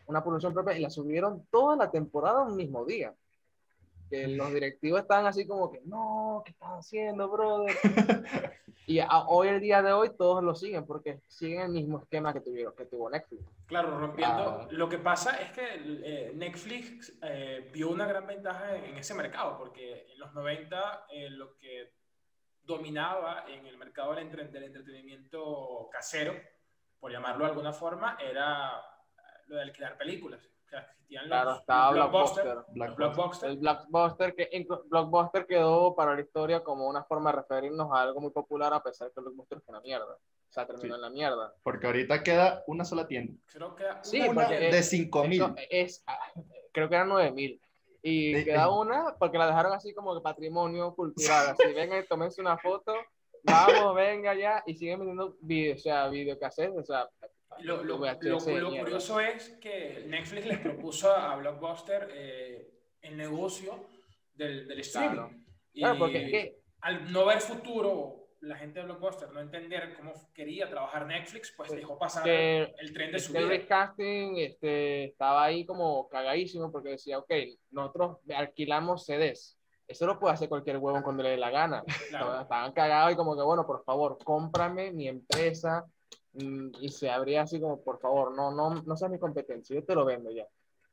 Una 0.07 0.23
producción 0.23 0.53
propia, 0.53 0.77
y 0.77 0.81
la 0.81 0.89
subieron 0.89 1.45
toda 1.49 1.75
la 1.75 1.89
temporada 1.89 2.41
un 2.41 2.55
mismo 2.55 2.85
día 2.85 3.13
que 4.09 4.27
los 4.27 4.53
directivos 4.53 5.01
están 5.01 5.25
así 5.25 5.45
como 5.45 5.71
que, 5.71 5.81
no, 5.85 6.41
¿qué 6.45 6.51
estás 6.51 6.71
haciendo, 6.71 7.29
brother? 7.29 7.75
y 8.87 8.99
hoy, 9.27 9.47
el 9.49 9.59
día 9.59 9.81
de 9.81 9.91
hoy, 9.91 10.11
todos 10.17 10.43
lo 10.43 10.55
siguen 10.55 10.85
porque 10.85 11.19
siguen 11.27 11.61
el 11.61 11.71
mismo 11.71 11.99
esquema 11.99 12.33
que, 12.33 12.41
tuvieron, 12.41 12.73
que 12.75 12.85
tuvo 12.85 13.09
Netflix. 13.09 13.43
Claro, 13.65 13.97
rompiendo. 13.99 14.61
Ah. 14.61 14.67
Lo 14.71 14.87
que 14.87 14.97
pasa 14.97 15.41
es 15.41 15.51
que 15.51 15.61
eh, 15.75 16.31
Netflix 16.35 17.17
eh, 17.21 17.69
vio 17.73 17.89
una 17.89 18.05
gran 18.05 18.25
ventaja 18.25 18.75
en, 18.77 18.97
ese 18.97 19.13
mercado 19.13 19.57
porque 19.57 20.07
en 20.11 20.19
los 20.19 20.33
90 20.33 21.07
eh, 21.11 21.29
lo 21.29 21.57
que 21.57 21.93
dominaba 22.63 23.45
en 23.47 23.65
el 23.65 23.77
mercado 23.77 24.15
del, 24.15 24.29
del 24.51 24.63
entretenimiento 24.63 25.89
casero, 25.91 26.33
por 26.99 27.11
llamarlo 27.11 27.45
de 27.45 27.51
alguna 27.51 27.73
forma, 27.73 28.17
era 28.19 28.81
lo 29.47 29.55
de 29.55 29.61
alquilar 29.61 29.97
películas 29.97 30.41
claro, 31.07 31.55
estaba 31.55 31.91
Blockbuster. 31.91 32.57
Blockbuster. 32.73 33.49
El 33.49 33.57
Blockbuster, 33.57 34.35
que 34.35 34.65
Blockbuster 34.89 35.45
quedó 35.45 35.95
para 35.95 36.15
la 36.15 36.21
historia 36.21 36.63
como 36.63 36.87
una 36.87 37.03
forma 37.03 37.31
de 37.31 37.37
referirnos 37.37 37.89
a 37.91 38.01
algo 38.01 38.21
muy 38.21 38.31
popular, 38.31 38.73
a 38.73 38.83
pesar 38.83 39.07
de 39.07 39.13
que 39.13 39.21
Blockbuster 39.21 39.61
fue 39.61 39.73
una 39.73 39.81
mierda. 39.81 40.13
O 40.15 40.53
sea, 40.53 40.65
terminó 40.65 40.95
en 40.95 41.01
la 41.01 41.09
mierda. 41.09 41.53
Porque 41.63 41.87
ahorita 41.87 42.23
queda 42.23 42.63
una 42.67 42.85
sola 42.85 43.07
tienda. 43.07 43.33
Creo 43.51 43.75
que 43.75 43.83
sí, 44.01 44.21
una 44.21 44.47
de 44.47 44.83
5000. 44.83 45.55
Es, 45.69 46.03
creo 46.71 46.89
que 46.89 46.95
eran 46.95 47.09
9000. 47.09 47.61
Y 48.01 48.43
queda 48.45 48.69
una 48.69 49.15
porque 49.19 49.37
la 49.37 49.47
dejaron 49.47 49.73
así 49.73 49.93
como 49.93 50.15
de 50.15 50.21
patrimonio 50.21 50.95
cultural. 50.95 51.47
Así, 51.59 51.73
venga 51.73 51.99
y 51.99 52.05
tómense 52.05 52.39
una 52.39 52.57
foto. 52.57 52.93
Vamos, 53.43 53.95
venga 53.95 54.33
ya. 54.35 54.63
Y 54.65 54.75
siguen 54.75 54.99
vendiendo 54.99 55.37
video, 55.41 55.75
o 55.75 55.77
sea, 55.77 56.07
videocassettes. 56.09 56.77
O 56.77 56.83
sea, 56.83 57.09
lo, 57.59 57.83
lo, 57.83 57.97
lo, 57.97 58.69
curioso 58.69 59.19
es 59.19 59.49
que 59.61 60.03
Netflix 60.07 60.45
les 60.45 60.59
propuso 60.59 61.11
a 61.11 61.35
Blockbuster 61.37 62.09
eh, 62.13 62.69
el 63.01 63.17
negocio 63.17 63.87
del, 64.33 64.67
del 64.67 64.79
streaming. 64.79 65.43
Claro, 65.73 65.99
porque 65.99 66.59
al 66.81 67.11
no 67.11 67.25
ver 67.25 67.41
futuro, 67.41 68.27
la 68.41 68.55
gente 68.55 68.79
de 68.79 68.85
Blockbuster 68.85 69.31
no 69.31 69.41
entender 69.41 69.95
cómo 69.95 70.13
quería 70.33 70.69
trabajar 70.69 71.05
Netflix, 71.05 71.53
pues, 71.55 71.69
pues 71.69 71.79
dejó 71.79 71.97
pasar 71.97 72.27
el 72.27 72.93
tren 72.93 73.11
de 73.11 73.19
su 73.19 73.33
vida. 73.33 73.53
El 73.53 73.67
casting 73.67 74.37
este, 74.37 75.05
estaba 75.05 75.45
ahí 75.45 75.65
como 75.65 76.07
cagadísimo 76.09 76.71
porque 76.71 76.89
decía, 76.89 77.19
ok, 77.19 77.31
nosotros 77.71 78.17
alquilamos 78.35 79.05
CDs, 79.05 79.56
Eso 79.87 80.05
lo 80.05 80.19
puede 80.19 80.33
hacer 80.33 80.49
cualquier 80.49 80.77
huevón 80.77 81.01
cuando 81.01 81.23
le 81.23 81.29
dé 81.29 81.37
la 81.37 81.49
gana. 81.49 81.83
Estaban 81.87 82.73
cagados 82.73 83.13
y 83.13 83.15
como 83.15 83.35
que, 83.35 83.41
bueno, 83.41 83.65
por 83.65 83.83
favor, 83.83 84.17
cómprame 84.23 84.91
mi 84.91 85.07
empresa. 85.07 85.85
Mm, 86.33 86.71
y 86.81 86.89
se 86.89 87.09
abría 87.09 87.43
así 87.43 87.59
como, 87.59 87.81
por 87.81 87.99
favor, 87.99 88.35
no, 88.35 88.51
no, 88.51 88.81
no 88.81 88.95
seas 88.95 89.09
mi 89.09 89.17
competencia, 89.17 89.75
yo 89.75 89.83
te 89.83 89.95
lo 89.95 90.05
vendo 90.05 90.29
ya. 90.29 90.45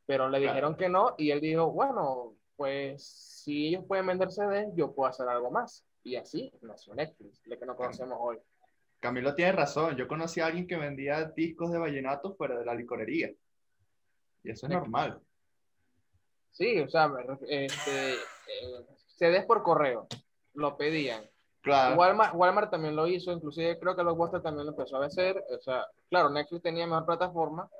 Pero 0.06 0.28
le 0.28 0.38
dijeron 0.38 0.76
que 0.76 0.88
no 0.88 1.14
y 1.18 1.30
él 1.30 1.40
dijo, 1.40 1.70
bueno, 1.70 2.34
pues 2.56 3.04
si 3.04 3.68
ellos 3.68 3.84
pueden 3.86 4.06
vender 4.06 4.30
CDs, 4.30 4.74
yo 4.74 4.94
puedo 4.94 5.08
hacer 5.08 5.28
algo 5.28 5.50
más. 5.50 5.84
Y 6.02 6.16
así 6.16 6.52
nació 6.60 6.94
Netflix, 6.94 7.40
lo 7.46 7.58
que 7.58 7.66
no 7.66 7.76
conocemos 7.76 8.18
hoy. 8.20 8.38
Camilo 9.00 9.34
tiene 9.34 9.52
razón. 9.52 9.96
Yo 9.96 10.06
conocí 10.06 10.40
a 10.40 10.46
alguien 10.46 10.66
que 10.66 10.76
vendía 10.76 11.24
discos 11.24 11.72
de 11.72 11.78
vallenato 11.78 12.34
fuera 12.36 12.58
de 12.58 12.64
la 12.64 12.74
licorería. 12.74 13.30
Y 14.42 14.50
eso 14.50 14.66
es 14.66 14.72
normal. 14.72 15.20
Sí, 16.50 16.78
o 16.80 16.88
sea, 16.88 17.10
este, 17.48 18.14
eh, 18.48 18.86
CDs 19.16 19.44
por 19.46 19.62
correo. 19.62 20.06
Lo 20.54 20.76
pedían. 20.76 21.28
Claro. 21.60 21.96
Walmart, 21.96 22.34
Walmart, 22.34 22.70
también 22.70 22.94
lo 22.94 23.06
hizo, 23.06 23.32
inclusive 23.32 23.78
creo 23.78 23.96
que 23.96 24.02
Blockbuster 24.02 24.42
también 24.42 24.66
lo 24.66 24.72
empezó 24.72 24.98
a 24.98 25.06
hacer. 25.06 25.42
O 25.50 25.60
sea, 25.60 25.86
claro, 26.10 26.28
Netflix 26.28 26.62
tenía 26.62 26.86
mejor 26.86 27.06
plataforma, 27.06 27.70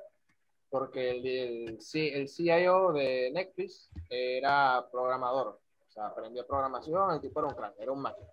porque 0.69 1.11
el, 1.11 1.25
el, 1.25 1.79
el 1.93 2.27
CIO 2.27 2.93
de 2.93 3.31
Netflix 3.31 3.91
era 4.09 4.85
programador, 4.91 5.59
o 5.87 5.91
sea, 5.91 6.07
aprendió 6.07 6.45
programación, 6.47 7.11
el 7.11 7.21
tipo 7.21 7.39
era 7.39 7.49
un 7.49 7.55
crack, 7.55 7.75
era 7.79 7.91
un 7.91 8.01
máquina. 8.01 8.27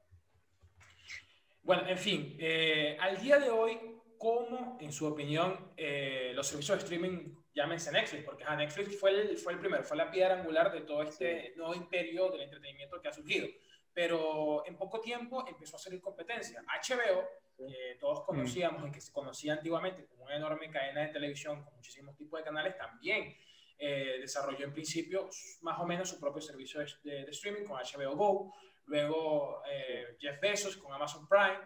Bueno, 1.63 1.87
en 1.87 1.99
fin, 1.99 2.37
eh, 2.41 2.97
al 2.99 3.21
día 3.21 3.39
de 3.39 3.51
hoy, 3.51 3.79
¿cómo, 4.19 4.79
en 4.81 4.91
su 4.91 5.07
opinión, 5.07 5.73
eh, 5.77 6.33
los 6.35 6.47
servicios 6.47 6.79
de 6.79 6.85
streaming, 6.85 7.35
llámense 7.55 7.93
Netflix, 7.93 8.25
porque 8.25 8.45
Netflix 8.45 8.99
fue 8.99 9.11
el, 9.11 9.37
fue 9.39 9.53
el 9.53 9.59
primero, 9.59 9.85
fue 9.85 9.97
la 9.97 10.11
piedra 10.11 10.35
angular 10.35 10.73
de 10.73 10.83
todo 10.83 11.03
este 11.03 11.53
nuevo 11.57 11.75
imperio 11.75 12.31
del 12.31 12.43
entretenimiento 12.43 13.01
que 13.01 13.09
ha 13.09 13.13
surgido, 13.13 13.49
pero 13.93 14.67
en 14.67 14.77
poco 14.77 15.01
tiempo 15.01 15.47
empezó 15.47 15.77
a 15.77 15.79
salir 15.79 16.01
competencia. 16.01 16.63
HBO 16.63 17.29
que 17.57 17.97
todos 18.01 18.25
conocíamos 18.25 18.89
y 18.89 18.93
que 18.93 19.01
se 19.01 19.13
conocía 19.13 19.55
antiguamente 19.55 20.07
como 20.07 20.25
una 20.25 20.37
enorme 20.37 20.71
cadena 20.71 21.03
de 21.03 21.09
televisión 21.09 21.63
con 21.63 21.75
muchísimos 21.75 22.17
tipos 22.17 22.41
de 22.41 22.45
canales, 22.45 22.77
también 22.77 23.37
eh, 23.79 24.19
desarrolló 24.21 24.65
en 24.65 24.73
principio 24.73 25.29
más 25.63 25.79
o 25.81 25.87
menos 25.87 26.09
su 26.09 26.19
propio 26.19 26.41
servicio 26.41 26.81
de, 27.03 27.23
streaming 27.29 27.65
con 27.65 27.79
HBO 27.79 28.17
Go, 28.17 28.55
luego 28.87 29.63
eh, 29.69 30.17
Jeff 30.19 30.41
Bezos 30.41 30.77
con 30.77 30.93
Amazon 30.93 31.29
Prime, 31.29 31.61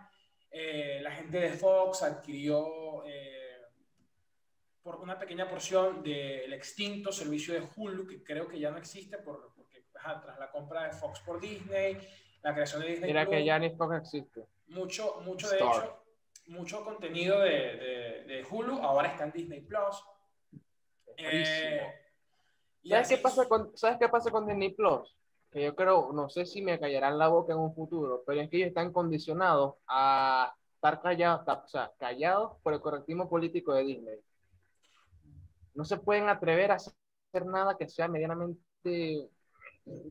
eh, 0.51 1.01
la 1.03 1.13
gente 1.13 1.39
de 1.39 1.51
Fox 1.51 2.03
adquirió 2.03 3.05
por 4.87 5.01
una 5.01 5.19
pequeña 5.19 5.51
porción 5.51 6.01
del 6.01 6.53
extinto 6.53 7.11
servicio 7.11 7.53
de 7.55 7.67
Hulu, 7.75 8.07
que 8.07 8.23
creo 8.23 8.47
que 8.47 8.61
ya 8.61 8.71
no 8.71 8.79
existe 8.79 9.19
por, 9.19 9.53
porque 9.57 9.85
tras 9.93 10.39
la 10.39 10.49
compra 10.53 10.85
de 10.85 10.93
Fox 10.93 11.19
por 11.27 11.41
Disney, 11.41 11.99
la 12.41 12.55
creación 12.55 12.83
de 12.83 12.89
Disney. 12.91 13.09
Mira 13.09 13.27
que 13.27 13.45
ya 13.45 13.59
ni 13.59 13.71
Fox 13.71 13.97
existe 13.97 14.47
mucho, 14.69 15.21
mucho 15.25 15.49
de 15.49 15.57
hecho, 15.57 16.03
mucho 16.47 16.85
contenido 16.85 17.41
de, 17.41 18.25
de, 18.27 18.47
Hulu 18.49 18.79
ahora 18.79 19.09
está 19.09 19.25
en 19.25 19.33
Disney 19.33 19.61
Plus. 19.63 20.05
Eh, 21.17 21.81
¿Sabes, 22.89 23.09
qué 23.09 23.19
pasa 23.19 23.49
con, 23.49 23.77
¿Sabes 23.77 23.99
qué 23.99 24.09
pasa 24.09 24.31
con 24.31 24.47
Disney 24.47 24.73
Plus? 24.73 25.17
Que 25.51 25.65
yo 25.65 25.75
creo, 25.75 26.13
no 26.13 26.29
sé 26.29 26.47
si 26.47 26.63
me 26.63 26.79
callarán 26.79 27.19
la 27.19 27.27
boca 27.27 27.53
en 27.53 27.59
un 27.59 27.75
futuro, 27.75 28.23
pero 28.25 28.41
es 28.41 28.49
que 28.49 28.59
ellos 28.59 28.69
están 28.69 28.93
condicionados 28.93 29.75
a 29.89 30.55
estar 30.75 31.03
callados, 31.03 31.43
o 31.49 31.69
sea, 31.69 31.91
callados 31.99 32.61
por 32.63 32.73
el 32.73 32.81
correctismo 32.81 33.29
político 33.29 33.75
de 33.75 33.83
Disney. 33.83 34.21
No 35.77 35.85
se 35.85 35.99
pueden 35.99 36.29
atrever 36.29 36.73
a 36.73 36.77
hacer 36.77 37.47
nada 37.47 37.77
que 37.77 37.89
sea 37.89 38.09
medianamente 38.09 39.29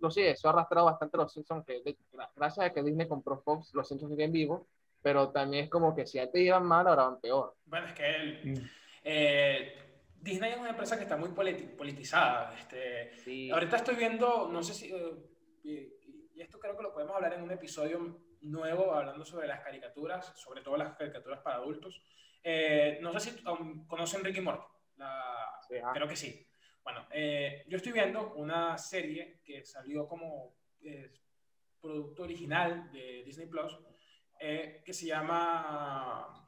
sé, 0.09 0.31
eso 0.31 0.47
ha 0.47 0.51
arrastrado 0.51 0.85
bastante 0.85 1.17
los 1.17 1.31
Simpsons, 1.31 1.65
que 1.65 1.81
gracias 2.35 2.65
a 2.65 2.73
que 2.73 2.83
Disney 2.83 3.07
compró 3.07 3.41
Fox, 3.41 3.73
los 3.73 3.87
Simpsons 3.87 4.11
siguen 4.11 4.31
vivos, 4.31 4.63
pero 5.01 5.29
también 5.29 5.65
es 5.65 5.69
como 5.69 5.95
que 5.95 6.05
si 6.05 6.19
antes 6.19 6.41
iban 6.41 6.65
mal, 6.65 6.87
ahora 6.87 7.03
van 7.03 7.19
peor. 7.19 7.55
Bueno, 7.65 7.87
es 7.87 7.93
que 7.93 8.15
el, 8.15 8.53
mm. 8.53 8.69
eh, 9.03 9.73
Disney 10.21 10.53
es 10.53 10.57
una 10.57 10.69
empresa 10.69 10.97
que 10.97 11.03
está 11.03 11.17
muy 11.17 11.29
politizada. 11.29 12.55
Este, 12.57 13.51
Ahorita 13.51 13.75
estoy 13.77 13.95
viendo, 13.95 14.49
no 14.51 14.63
sé 14.63 14.73
si, 14.73 14.91
eh, 14.93 15.13
y, 15.63 16.41
esto 16.41 16.59
creo 16.59 16.75
que 16.75 16.83
lo 16.83 16.93
podemos 16.93 17.15
hablar 17.15 17.33
en 17.33 17.43
un 17.43 17.51
episodio 17.51 18.19
nuevo, 18.41 18.93
hablando 18.93 19.25
sobre 19.25 19.47
las 19.47 19.61
caricaturas, 19.61 20.33
sobre 20.35 20.61
todo 20.61 20.77
las 20.77 20.95
caricaturas 20.95 21.39
para 21.39 21.57
adultos. 21.57 22.01
Eh, 22.43 22.99
no 23.01 23.17
sé 23.17 23.31
si 23.31 23.43
conocen 23.87 24.23
Ricky 24.23 24.41
Morty. 24.41 24.74
Creo 25.93 26.07
que 26.07 26.15
sí. 26.15 26.47
Bueno, 26.85 27.07
eh, 27.09 27.65
yo 27.67 27.77
estoy 27.77 27.91
viendo 27.91 28.35
una 28.35 28.77
serie 28.77 29.39
que 29.43 29.65
salió 29.65 30.07
como 30.07 30.55
eh, 30.81 31.11
producto 31.81 32.21
original 32.21 32.91
de 32.91 33.23
Disney 33.25 33.47
Plus, 33.47 33.75
eh, 34.39 34.83
que 34.85 34.93
se 34.93 35.07
llama. 35.07 36.47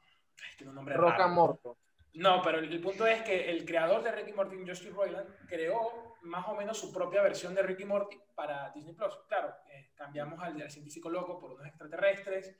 tiene 0.56 0.70
un 0.70 0.76
nombre 0.76 0.94
Roca 0.94 1.26
Morto. 1.26 1.78
No, 2.14 2.40
pero 2.40 2.58
el, 2.58 2.80
punto 2.80 3.04
es 3.04 3.22
que 3.22 3.50
el 3.50 3.64
creador 3.64 4.02
de 4.04 4.12
Ricky 4.12 4.32
Morty, 4.32 4.56
Justin 4.64 4.94
Roiland, 4.94 5.28
creó 5.48 6.16
más 6.22 6.46
o 6.48 6.54
menos 6.54 6.78
su 6.78 6.92
propia 6.92 7.20
versión 7.20 7.52
de 7.54 7.62
Ricky 7.62 7.84
Morty 7.84 8.16
para 8.36 8.70
Disney 8.70 8.94
Plus. 8.94 9.18
Claro, 9.28 9.54
cambiamos 9.96 10.40
al, 10.40 10.60
al, 10.62 10.70
científico 10.70 11.10
loco 11.10 11.40
por 11.40 11.52
unos 11.52 11.66
extraterrestres, 11.66 12.56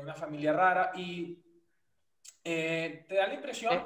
una 0.00 0.14
familia 0.14 0.52
rara 0.52 0.92
y 0.94 1.42
eh, 2.48 3.04
te 3.08 3.16
da 3.16 3.26
la 3.26 3.34
impresión. 3.34 3.72
Es, 3.72 3.80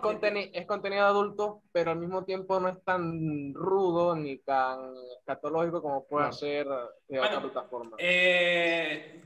es 0.52 0.66
contenido 0.66 1.06
adulto, 1.06 1.62
pero 1.72 1.92
al 1.92 1.98
mismo 1.98 2.24
tiempo 2.24 2.60
no 2.60 2.68
es 2.68 2.84
tan 2.84 3.54
rudo 3.54 4.14
ni 4.14 4.36
tan 4.38 4.94
catológico 5.24 5.80
como 5.80 6.06
puede 6.06 6.30
ser 6.32 6.66
de 7.08 7.20
otra 7.20 7.40
plataforma. 7.40 7.96
Eh, 7.98 9.22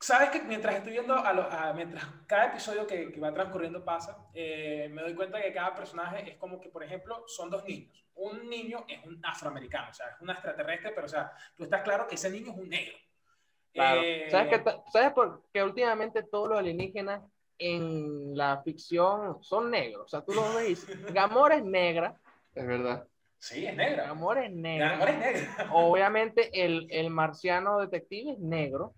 Sabes 0.00 0.30
que 0.30 0.42
mientras 0.42 0.76
estoy 0.76 0.92
viendo, 0.92 1.12
a 1.12 1.72
mientras 1.74 2.04
cada 2.28 2.46
episodio 2.46 2.86
que, 2.86 3.18
va 3.18 3.34
transcurriendo 3.34 3.84
pasa, 3.84 4.28
eh, 4.32 4.88
me 4.92 5.02
doy 5.02 5.14
cuenta 5.14 5.42
que 5.42 5.52
cada 5.52 5.74
personaje 5.74 6.30
es 6.30 6.36
como 6.36 6.60
que, 6.60 6.68
por 6.68 6.84
ejemplo, 6.84 7.24
son 7.26 7.50
dos 7.50 7.64
niños. 7.64 8.06
Un 8.14 8.48
niño 8.48 8.84
es 8.86 9.04
un 9.04 9.20
afroamericano, 9.24 9.90
o 9.90 9.94
sea, 9.94 10.10
es 10.10 10.20
un 10.20 10.30
extraterrestre, 10.30 10.92
pero, 10.94 11.06
o 11.06 11.08
sea, 11.08 11.32
tú 11.56 11.64
estás 11.64 11.82
claro 11.82 12.06
que 12.06 12.14
ese 12.14 12.30
niño 12.30 12.52
es 12.52 12.58
un 12.58 12.68
negro. 12.68 12.96
Claro. 13.72 14.00
¿Sabes, 14.30 14.48
que, 14.62 14.72
¿Sabes 14.92 15.12
por 15.12 15.42
qué 15.52 15.64
últimamente 15.64 16.22
todos 16.22 16.48
los 16.48 16.58
alienígenas 16.58 17.20
en 17.58 18.36
la 18.36 18.62
ficción 18.62 19.42
son 19.42 19.70
negros. 19.70 20.06
O 20.06 20.08
sea, 20.08 20.22
tú 20.22 20.32
lo 20.32 20.54
ves, 20.54 20.86
Gamora 21.12 21.56
es 21.56 21.64
negra. 21.64 22.18
Es 22.54 22.66
verdad. 22.66 23.06
Sí, 23.38 23.66
es 23.66 23.76
negra. 23.76 24.06
Gamora 24.06 24.46
es 24.46 24.52
negra. 24.52 24.90
Gamora 24.90 25.10
es 25.10 25.18
negra. 25.18 25.68
Obviamente 25.72 26.64
el, 26.64 26.86
el 26.90 27.10
marciano 27.10 27.78
detective 27.78 28.32
es 28.32 28.38
negro. 28.38 28.94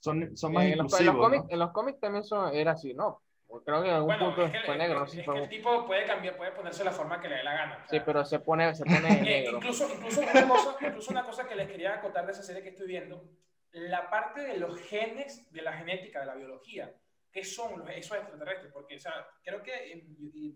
Son, 0.00 0.36
son 0.36 0.52
más 0.54 0.64
en, 0.64 0.78
los, 0.78 0.94
cómics, 0.94 1.44
en 1.50 1.58
los 1.58 1.72
cómics 1.72 2.00
también 2.00 2.24
son, 2.24 2.54
era 2.54 2.72
así, 2.72 2.94
¿no? 2.94 3.20
Creo 3.64 3.82
que 3.82 3.88
en 3.88 3.94
algún 3.96 4.16
punto 4.16 4.48
fue 4.64 4.76
negro. 4.78 5.04
Es, 5.04 5.12
que 5.12 5.20
el 5.20 5.48
tipo 5.48 5.84
puede 5.84 6.06
cambiar, 6.06 6.36
puede 6.36 6.52
ponerse 6.52 6.84
la 6.84 6.92
forma 6.92 7.20
que 7.20 7.28
le 7.28 7.36
dé 7.36 7.42
la 7.42 7.52
gana. 7.52 7.84
sí, 7.90 8.00
pero 8.04 8.24
se 8.24 8.38
pone, 8.38 8.74
se 8.74 8.84
pone 8.84 8.98
eh, 9.08 9.22
negro. 9.22 9.56
incluso, 9.58 9.88
incluso, 9.92 10.20
una 10.20 10.48
cosa, 10.48 10.76
incluso 10.80 11.10
una 11.10 11.24
cosa 11.24 11.48
que 11.48 11.56
les 11.56 11.68
quería 11.68 12.00
contar 12.00 12.26
de 12.26 12.32
esa 12.32 12.42
serie 12.42 12.62
que 12.62 12.70
estoy 12.70 12.86
viendo, 12.86 13.24
la 13.72 14.08
parte 14.08 14.40
de 14.42 14.56
los 14.56 14.78
genes, 14.80 15.50
de 15.52 15.62
la 15.62 15.72
genética, 15.72 16.20
de 16.20 16.26
la 16.26 16.34
biología, 16.34 16.94
qué 17.32 17.44
son 17.44 17.88
esos 17.90 18.16
extraterrestres, 18.16 18.72
porque, 18.72 18.96
o 18.96 18.98
sea, 18.98 19.26
creo 19.42 19.62
que 19.62 20.04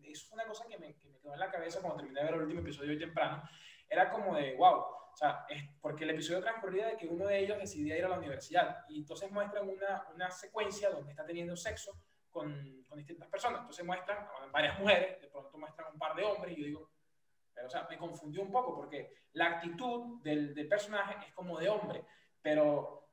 eso 0.04 0.26
fue 0.28 0.36
una 0.36 0.46
cosa 0.46 0.66
que 0.68 0.78
me, 0.78 0.96
que 0.96 1.08
me, 1.08 1.20
quedó 1.20 1.34
en 1.34 1.40
la 1.40 1.50
cabeza 1.50 1.80
cuando 1.80 1.98
terminé 1.98 2.20
de 2.20 2.26
ver 2.26 2.34
el 2.34 2.42
último 2.42 2.60
episodio 2.60 2.90
hoy 2.90 2.98
temprano, 2.98 3.42
era 3.88 4.10
como 4.10 4.34
de, 4.34 4.56
wow, 4.56 4.78
o 4.78 5.16
sea, 5.16 5.46
es 5.48 5.62
porque 5.80 6.04
el 6.04 6.10
episodio 6.10 6.40
transcurría 6.40 6.88
de 6.88 6.96
que 6.96 7.06
uno 7.06 7.26
de 7.26 7.38
ellos 7.38 7.58
decidía 7.58 7.96
ir 7.96 8.04
a 8.04 8.08
la 8.08 8.18
universidad, 8.18 8.84
y 8.88 8.98
entonces 8.98 9.30
muestran 9.30 9.68
una, 9.68 10.06
una 10.12 10.30
secuencia 10.30 10.90
donde 10.90 11.10
está 11.10 11.24
teniendo 11.24 11.56
sexo 11.56 11.92
con, 12.30 12.82
con, 12.88 12.98
distintas 12.98 13.28
personas, 13.28 13.60
entonces 13.60 13.84
muestran 13.84 14.26
varias 14.50 14.78
mujeres, 14.80 15.20
de 15.20 15.28
pronto 15.28 15.56
muestran 15.56 15.92
un 15.92 15.98
par 15.98 16.16
de 16.16 16.24
hombres, 16.24 16.56
y 16.56 16.60
yo 16.60 16.66
digo, 16.66 16.90
pero, 17.54 17.68
o 17.68 17.70
sea, 17.70 17.86
me 17.88 17.96
confundió 17.96 18.42
un 18.42 18.50
poco, 18.50 18.74
porque 18.74 19.14
la 19.34 19.46
actitud 19.46 20.20
del, 20.22 20.52
del 20.52 20.66
personaje 20.66 21.28
es 21.28 21.32
como 21.32 21.58
de 21.60 21.68
hombre, 21.68 22.04
pero 22.42 23.03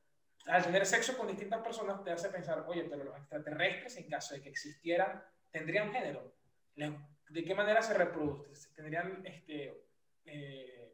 al 0.47 0.63
tener 0.63 0.85
sexo 0.85 1.17
con 1.17 1.27
distintas 1.27 1.61
personas 1.61 2.03
te 2.03 2.11
hace 2.11 2.29
pensar, 2.29 2.63
oye, 2.67 2.83
pero 2.83 3.03
los 3.03 3.17
extraterrestres, 3.17 3.97
en 3.97 4.09
caso 4.09 4.33
de 4.33 4.41
que 4.41 4.49
existieran, 4.49 5.23
¿tendrían 5.51 5.91
género? 5.91 6.33
¿De 6.75 7.43
qué 7.43 7.55
manera 7.55 7.81
se 7.81 7.93
reproducen? 7.93 8.51
¿Tendrían, 8.75 9.21
este, 9.25 9.85
eh, 10.25 10.93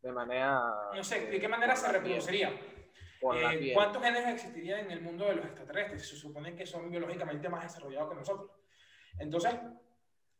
de 0.00 0.12
manera... 0.12 0.60
No 0.94 1.04
sé, 1.04 1.26
¿de 1.26 1.40
qué 1.40 1.48
manera 1.48 1.74
se 1.74 1.90
reproducirían? 1.90 2.54
Eh, 2.54 3.72
¿Cuántos 3.74 4.02
genes 4.02 4.26
existirían 4.28 4.80
en 4.80 4.90
el 4.92 5.00
mundo 5.00 5.26
de 5.26 5.36
los 5.36 5.46
extraterrestres? 5.46 6.08
Se 6.08 6.16
supone 6.16 6.54
que 6.54 6.66
son 6.66 6.90
biológicamente 6.90 7.48
más 7.48 7.64
desarrollados 7.64 8.10
que 8.10 8.16
nosotros. 8.16 8.50
Entonces... 9.18 9.54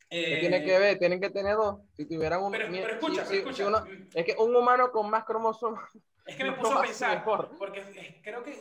¿Qué 0.08 0.36
tiene 0.40 0.62
que 0.64 0.78
ver? 0.78 0.98
Tienen 0.98 1.20
que 1.20 1.30
tener 1.30 1.56
dos. 1.56 1.80
Si 1.92 2.06
tuvieran 2.06 2.42
un... 2.42 2.52
Pero, 2.52 2.66
escucha, 2.66 3.22
escucha. 3.22 3.84
es 4.14 4.24
que 4.24 4.34
un 4.38 4.54
humano 4.54 4.90
con 4.90 5.10
más 5.10 5.24
cromosomas 5.24 5.90
es 6.26 6.36
que 6.36 6.44
me 6.44 6.52
puso 6.58 6.78
a 6.78 6.82
pensar, 6.82 7.24
porque 7.24 8.20
creo 8.22 8.42
que 8.42 8.58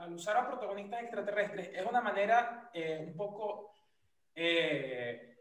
al 0.00 0.12
usar 0.12 0.36
a 0.38 0.46
protagonistas 0.46 1.02
extraterrestres 1.02 1.70
es 1.74 1.84
una 1.86 2.00
manera 2.00 2.70
eh, 2.72 2.98
un 3.06 3.14
poco, 3.16 3.72
eh, 4.34 5.36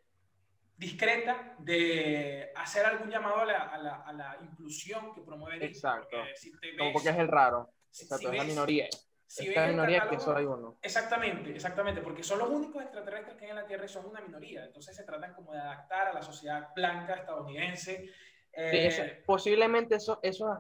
discreta 0.76 1.56
de 1.60 2.52
hacer 2.56 2.86
algún 2.86 3.10
llamado 3.10 3.38
a 3.40 3.46
la, 3.46 3.58
a 3.64 3.78
la, 3.78 3.96
a 4.02 4.14
la 4.14 4.38
inclusión 4.44 5.14
que 5.14 5.22
promueve 5.22 5.56
Disney. 5.56 5.70
Exacto. 5.72 6.18
Porque 6.18 6.36
si 6.36 6.52
te 6.52 6.76
Como 6.78 6.90
ves- 6.90 6.94
porque 6.94 7.10
es 7.10 7.18
el 7.18 7.28
raro. 7.28 7.74
Exacto, 7.90 8.18
si 8.18 8.26
es 8.26 8.32
la 8.34 8.44
ves- 8.44 8.48
minoría. 8.48 8.88
Si 9.28 9.48
el 9.54 9.68
minoría 9.68 10.02
que 10.08 10.20
solo 10.20 10.40
hay 10.40 10.46
uno. 10.46 10.78
Exactamente, 10.82 11.52
exactamente, 11.52 12.02
porque 12.02 12.24
son 12.24 12.40
los 12.40 12.50
únicos 12.50 12.82
extraterrestres 12.82 13.36
que 13.38 13.46
hay 13.46 13.50
en 13.52 13.58
la 13.58 13.66
Tierra 13.68 13.86
y 13.86 13.90
son 13.90 14.06
una 14.06 14.22
minoría. 14.22 14.66
Entonces 14.66 14.96
se 14.96 15.04
tratan 15.04 15.34
como 15.34 15.52
de 15.54 15.60
adaptar 15.60 16.08
a 16.08 16.14
la 16.14 16.22
sociedad 16.22 16.70
blanca 16.76 17.16
estadounidense. 17.16 18.06
Sí, 18.06 18.12
Eh, 18.54 18.88
eso- 18.88 19.04
posiblemente 19.26 19.96
eso- 19.96 20.20
esos 20.24 20.58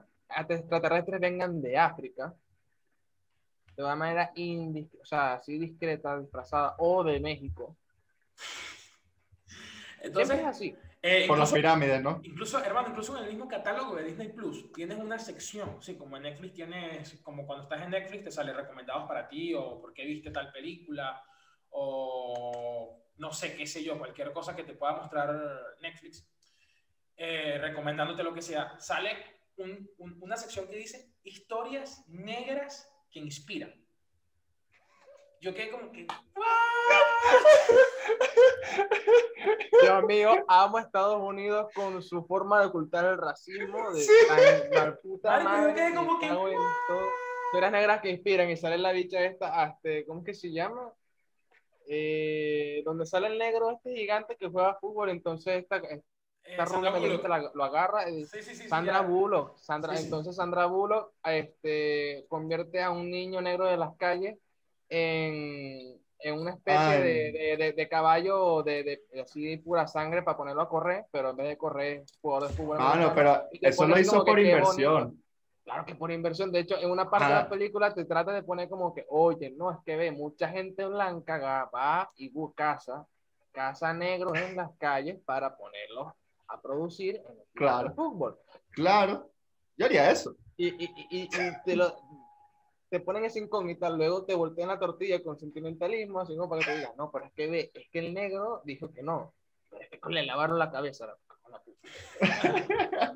extraterrestres 0.50 1.20
vengan 1.20 1.62
de 1.62 1.78
África 1.78 2.34
de 3.76 3.84
una 3.84 3.96
manera 3.96 4.32
o 4.36 5.06
sea, 5.06 5.34
así 5.34 5.58
discreta, 5.60 6.18
disfrazada, 6.20 6.76
o 6.80 7.04
de 7.04 7.20
México. 7.20 7.76
entonces, 10.02 10.28
Siempre 10.28 10.38
es 10.42 10.46
así. 10.46 10.80
Eh, 11.10 11.26
Por 11.28 11.38
las 11.38 11.50
incluso, 11.50 11.56
pirámides, 11.56 12.02
¿no? 12.02 12.20
incluso, 12.24 12.64
hermano, 12.64 12.90
incluso 12.90 13.18
en 13.18 13.24
el 13.24 13.30
mismo 13.30 13.48
catálogo 13.48 13.96
de 13.96 14.04
Disney 14.04 14.30
Plus 14.30 14.72
tienes 14.74 14.98
una 14.98 15.18
sección, 15.18 15.82
sí, 15.82 15.96
como 15.98 16.18
en 16.18 16.24
Netflix 16.24 16.54
tienes, 16.54 17.22
como 17.24 17.46
cuando 17.46 17.64
estás 17.64 17.82
en 17.84 17.92
Netflix 17.92 18.24
te 18.26 18.32
sale 18.32 18.52
recomendados 18.54 19.08
para 19.08 19.28
ti 19.28 19.54
o 19.54 19.80
por 19.80 19.94
qué 19.94 20.06
viste 20.06 20.32
tal 20.32 20.52
película 20.52 21.24
o 21.70 23.04
no 23.18 23.32
sé, 23.32 23.56
qué 23.56 23.66
sé 23.66 23.84
yo, 23.84 23.98
cualquier 23.98 24.32
cosa 24.34 24.56
que 24.56 24.64
te 24.64 24.74
pueda 24.74 24.94
mostrar 24.98 25.36
Netflix, 25.82 26.28
eh, 27.16 27.58
recomendándote 27.60 28.24
lo 28.24 28.34
que 28.34 28.42
sea, 28.42 28.80
sale 28.80 29.12
un- 29.58 29.90
un- 29.98 30.18
una 30.22 30.38
sección 30.38 30.68
que 30.68 30.76
dice 30.76 31.14
historias 31.24 32.04
negras 32.08 32.92
que 33.10 33.20
inspiran. 33.20 33.74
Yo 35.42 35.54
quedé 35.54 35.70
como 35.72 35.92
que... 35.92 36.06
Dios 39.82 40.04
mío, 40.06 40.44
amo 40.48 40.78
a 40.78 40.82
Estados 40.82 41.22
Unidos 41.22 41.68
con 41.74 42.02
su 42.02 42.26
forma 42.26 42.60
de 42.62 42.68
ocultar 42.68 43.06
el 43.06 43.18
racismo. 43.18 43.92
De 43.92 44.02
Sí. 44.02 44.12
mal 44.74 44.98
puta 45.00 45.40
madre, 45.42 45.90
me 45.90 45.96
como 45.96 46.20
que, 46.20 46.28
negras 47.72 48.02
que 48.02 48.10
inspiran 48.10 48.50
y 48.50 48.58
sale 48.58 48.78
la 48.78 48.92
bicha 48.92 49.24
esta, 49.24 49.66
este, 49.68 50.06
¿cómo 50.06 50.24
que 50.24 50.34
se 50.34 50.52
llama? 50.52 50.92
Eh, 51.88 52.82
donde 52.84 53.06
sale 53.06 53.28
el 53.28 53.38
negro 53.38 53.72
este 53.72 53.94
gigante 53.96 54.36
que 54.36 54.50
juega 54.50 54.76
fútbol, 54.76 55.10
entonces 55.10 55.62
esta, 55.64 55.78
esta 55.78 56.04
Eh, 56.64 56.66
rubia 56.66 56.92
la- 57.30 57.52
lo 57.54 57.64
agarra. 57.64 58.10
y 58.10 58.26
Sí, 58.26 58.42
sí, 58.42 58.56
sí, 58.56 58.64
sí, 58.64 58.70
Sandra. 58.70 59.02
Bullock, 59.02 59.58
Sandra, 59.58 59.98
entonces 59.98 60.36
Sandra 60.36 60.66
Bullock 60.66 61.14
este, 61.24 62.26
convierte 62.28 62.82
a 62.82 62.90
un 62.92 63.10
niño 63.10 63.42
negro 63.42 63.66
de 63.66 63.78
las 63.78 63.96
calles 63.96 64.38
en, 64.90 65.98
en 66.20 66.40
una 66.40 66.52
especie 66.52 67.00
de, 67.02 67.32
de, 67.32 67.58
de- 67.58 67.74
de 67.74 67.90
caballo 67.90 68.64
de, 68.64 68.84
de- 69.12 69.22
así 69.22 69.46
de 69.46 69.58
pura 69.60 69.88
sangre 69.88 70.24
para 70.24 70.38
ponerlo 70.38 70.62
a 70.64 70.70
correr, 70.70 71.06
pero 71.12 71.30
en 71.32 71.36
vez 71.38 71.48
de 71.50 71.58
correr 71.58 72.04
jugador 72.22 72.50
de 72.50 72.56
fútbol. 72.56 72.78
Mano, 72.80 73.10
americano. 73.10 73.16
pero 73.52 73.70
eso 73.70 73.88
lo 73.88 74.00
hizo 74.00 74.26
por 74.26 74.40
inversión. 74.40 75.24
Claro 75.64 75.86
que 75.86 75.96
por 75.96 76.12
inversión. 76.12 76.52
De 76.52 76.60
hecho, 76.60 76.78
en 76.78 76.90
una 76.90 77.10
parte 77.10 77.28
de 77.28 77.34
Ajá. 77.34 77.44
la 77.44 77.50
película 77.50 77.94
te 77.94 78.06
trata 78.06 78.32
de 78.32 78.42
poner 78.42 78.70
como 78.70 78.94
que, 78.96 79.06
oye, 79.10 79.52
no, 79.58 79.70
es 79.72 79.78
que 79.86 79.98
ve, 79.98 80.12
mucha 80.12 80.48
gente 80.48 80.86
blanca 80.86 81.70
va 81.74 82.10
y 82.16 82.30
busca 82.30 82.76
casa, 82.76 83.06
casa 83.52 83.94
negros 83.94 84.38
en 84.38 84.56
las 84.56 84.72
calles 84.78 85.20
para 85.26 85.58
ponerlos 85.58 86.14
a 86.48 86.62
producir 86.62 87.18
en 87.18 87.32
el 87.38 87.44
Claro. 87.54 87.94
fútbol. 87.94 88.40
Claro. 88.72 89.30
Yo 89.76 89.86
haría 89.86 90.10
eso. 90.10 90.36
Y, 90.56 90.68
y, 90.70 90.90
y, 91.10 91.24
y 91.24 91.30
te, 91.66 91.76
lo, 91.76 91.94
te 92.90 93.00
ponen 93.00 93.26
esa 93.26 93.40
incógnita, 93.40 93.90
luego 93.90 94.24
te 94.26 94.34
voltean 94.34 94.70
la 94.70 94.80
tortilla 94.80 95.22
con 95.22 95.38
sentimentalismo, 95.38 96.20
así 96.22 96.36
como 96.36 96.50
para 96.50 96.62
que 96.62 96.72
te 96.72 96.78
digan, 96.78 96.94
no, 96.98 97.12
pero 97.12 97.26
es 97.26 97.34
que 97.34 97.48
ve, 97.48 97.72
es 97.74 97.90
que 97.90 98.00
el 98.00 98.14
negro 98.14 98.62
dijo 98.66 98.92
que 98.94 99.04
no. 99.04 99.34
Pero 99.70 99.84
es 99.84 99.90
que 100.02 100.10
le 100.10 100.26
lavaron 100.26 100.58
la 100.58 100.72
cabeza. 100.72 101.06
la- 101.08 101.18
con 101.28 101.52
la 101.52 101.60
puta. 101.60 103.16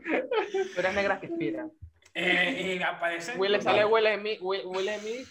Pero 0.76 0.88
es 0.88 0.94
negras 0.96 1.20
que 1.20 1.28
inspiran. 1.28 1.72
Eh, 2.14 2.76
y 2.80 2.84
aparece 2.84 3.38
Will, 3.38 3.62
sale 3.62 3.84
Smith, 4.20 4.40
Will, 4.42 4.66
Will 4.66 4.90
Smith, 5.00 5.28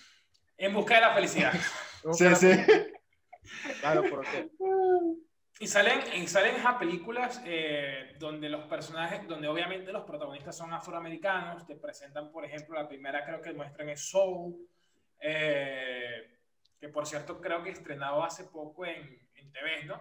en 0.56 0.72
busca 0.74 0.94
de 0.94 1.00
la 1.02 1.14
felicidad. 1.14 1.52
Sí, 2.12 2.34
sí. 2.36 2.48
Claro, 3.80 4.02
¿por 4.08 4.22
qué? 4.22 4.48
Y 5.62 5.66
salen, 5.66 6.00
y 6.14 6.26
salen 6.26 6.56
esas 6.56 6.76
películas 6.76 7.42
eh, 7.44 8.16
donde 8.18 8.48
los 8.48 8.64
personajes, 8.64 9.28
donde 9.28 9.46
obviamente 9.46 9.92
los 9.92 10.04
protagonistas 10.04 10.56
son 10.56 10.72
afroamericanos, 10.72 11.66
te 11.66 11.76
presentan, 11.76 12.32
por 12.32 12.46
ejemplo, 12.46 12.74
la 12.80 12.88
primera 12.88 13.24
creo 13.26 13.42
que 13.42 13.52
muestran 13.52 13.90
es 13.90 14.08
Soul, 14.08 14.56
eh, 15.20 16.38
que 16.80 16.88
por 16.88 17.06
cierto 17.06 17.42
creo 17.42 17.62
que 17.62 17.70
estrenado 17.70 18.24
hace 18.24 18.44
poco 18.44 18.86
en, 18.86 19.20
en 19.34 19.52
TV, 19.52 19.84
¿no? 19.84 20.00